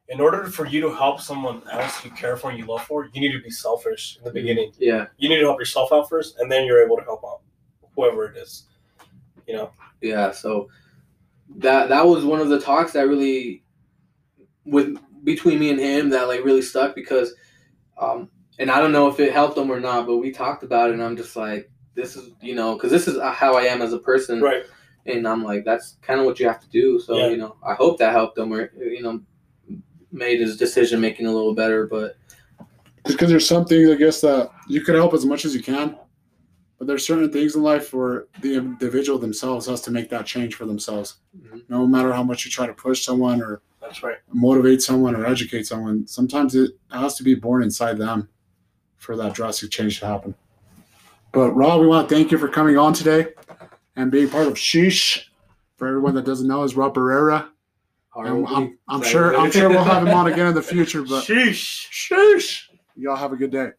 in 0.09 0.19
order 0.19 0.45
for 0.45 0.65
you 0.65 0.81
to 0.81 0.89
help 0.89 1.21
someone 1.21 1.61
else 1.71 2.03
you 2.03 2.09
care 2.11 2.37
for 2.37 2.49
and 2.49 2.57
you 2.57 2.65
love 2.65 2.83
for, 2.85 3.05
you 3.13 3.21
need 3.21 3.33
to 3.33 3.43
be 3.43 3.51
selfish 3.51 4.17
in 4.17 4.23
the 4.23 4.29
mm-hmm. 4.29 4.35
beginning. 4.35 4.71
Yeah, 4.79 5.07
You 5.17 5.29
need 5.29 5.37
to 5.37 5.45
help 5.45 5.59
yourself 5.59 5.91
out 5.93 6.09
first, 6.09 6.39
and 6.39 6.51
then 6.51 6.65
you're 6.65 6.83
able 6.83 6.97
to 6.97 7.03
help 7.03 7.23
out 7.23 7.41
whoever 7.95 8.25
it 8.25 8.37
is. 8.37 8.63
You 9.47 9.55
know. 9.55 9.71
yeah. 10.01 10.31
So 10.31 10.69
that 11.57 11.89
that 11.89 12.05
was 12.07 12.25
one 12.25 12.39
of 12.39 12.49
the 12.49 12.59
talks 12.59 12.93
that 12.93 13.07
really 13.07 13.63
with 14.65 14.97
between 15.23 15.59
me 15.59 15.69
and 15.69 15.79
him 15.79 16.09
that 16.09 16.27
like 16.27 16.43
really 16.43 16.61
stuck 16.61 16.95
because 16.95 17.35
um 17.97 18.29
and 18.57 18.71
I 18.71 18.79
don't 18.79 18.91
know 18.93 19.07
if 19.07 19.19
it 19.19 19.33
helped 19.33 19.55
them 19.55 19.69
or 19.69 19.79
not, 19.81 20.05
but 20.07 20.17
we 20.17 20.31
talked 20.31 20.63
about 20.63 20.89
it 20.89 20.93
and 20.93 21.03
I'm 21.03 21.17
just 21.17 21.35
like 21.35 21.69
this 21.93 22.15
is 22.15 22.31
you 22.41 22.55
know 22.55 22.75
because 22.75 22.91
this 22.91 23.07
is 23.07 23.19
how 23.21 23.55
I 23.55 23.63
am 23.63 23.81
as 23.81 23.93
a 23.93 23.99
person 23.99 24.41
Right. 24.41 24.63
and 25.05 25.27
I'm 25.27 25.43
like, 25.43 25.63
that's 25.65 25.97
kind 26.01 26.19
of 26.19 26.25
what 26.25 26.39
you 26.39 26.47
have 26.47 26.59
to 26.61 26.69
do. 26.69 26.99
So 26.99 27.17
Yeah. 27.17 27.29
you 27.29 27.37
know, 27.37 27.55
I 27.65 27.73
hope 27.73 27.97
that 27.99 28.11
helped 28.11 28.37
him, 28.37 28.51
or 28.53 28.71
you 28.77 29.01
know, 29.01 29.21
made 30.11 30.39
his 30.39 30.57
decision 30.57 30.99
making 31.01 31.25
a 31.27 31.31
little 31.31 31.53
better. 31.53 31.85
But 31.87 32.17
because 33.05 33.29
there's 33.29 33.47
some 33.47 33.65
things, 33.65 33.89
I 33.89 33.95
guess, 33.95 34.21
that 34.21 34.49
you 34.67 34.81
could 34.81 34.95
help 34.95 35.13
as 35.13 35.25
much 35.25 35.45
as 35.45 35.53
you 35.53 35.61
can, 35.61 35.95
but 36.79 36.87
there's 36.87 37.05
certain 37.05 37.31
things 37.31 37.55
in 37.55 37.61
life 37.63 37.93
where 37.93 38.25
the 38.41 38.55
individual 38.55 39.19
themselves 39.19 39.67
has 39.67 39.81
to 39.81 39.91
make 39.91 40.09
that 40.09 40.25
change 40.25 40.55
for 40.55 40.65
themselves. 40.65 41.17
Mhm. 41.37 41.63
No 41.69 41.85
matter 41.85 42.11
how 42.13 42.23
much 42.23 42.45
you 42.45 42.51
try 42.51 42.65
to 42.65 42.73
push 42.73 43.05
someone 43.05 43.41
or 43.41 43.61
That's 43.85 44.01
right. 44.01 44.17
motivate 44.33 44.81
someone 44.81 45.15
or 45.15 45.25
educate 45.25 45.67
someone, 45.67 46.07
sometimes 46.07 46.55
it 46.55 46.71
has 46.91 47.15
to 47.17 47.23
be 47.23 47.35
born 47.35 47.61
inside 47.61 47.97
them 47.97 48.29
for 48.97 49.15
that 49.15 49.33
drastic 49.33 49.69
change 49.69 49.99
to 49.99 50.07
happen. 50.07 50.33
But 51.31 51.51
Rob, 51.51 51.81
we 51.81 51.87
want 51.87 52.09
to 52.09 52.15
thank 52.15 52.31
you 52.31 52.37
for 52.37 52.47
coming 52.47 52.77
on 52.77 52.93
today 52.93 53.27
and 53.95 54.11
being 54.11 54.29
part 54.29 54.47
of 54.47 54.53
Sheesh. 54.53 55.25
For 55.77 55.87
everyone 55.87 56.15
that 56.15 56.25
doesn't 56.25 56.47
know, 56.47 56.63
is 56.63 56.75
Rob 56.75 56.95
Barrera. 56.95 57.49
And 58.15 58.47
I'm, 58.47 58.79
I'm 58.87 59.03
sure 59.03 59.35
I'm 59.37 59.51
sure 59.51 59.67
we'll 59.67 59.83
have 59.83 60.07
him 60.07 60.13
on 60.13 60.31
again 60.31 60.47
in 60.47 60.55
the 60.55 60.61
future. 60.61 61.03
But 61.03 61.25
Sheesh. 61.25 61.89
Sheesh. 61.91 62.69
Y'all 62.95 63.17
have 63.17 63.33
a 63.33 63.35
good 63.35 63.51
day. 63.51 63.71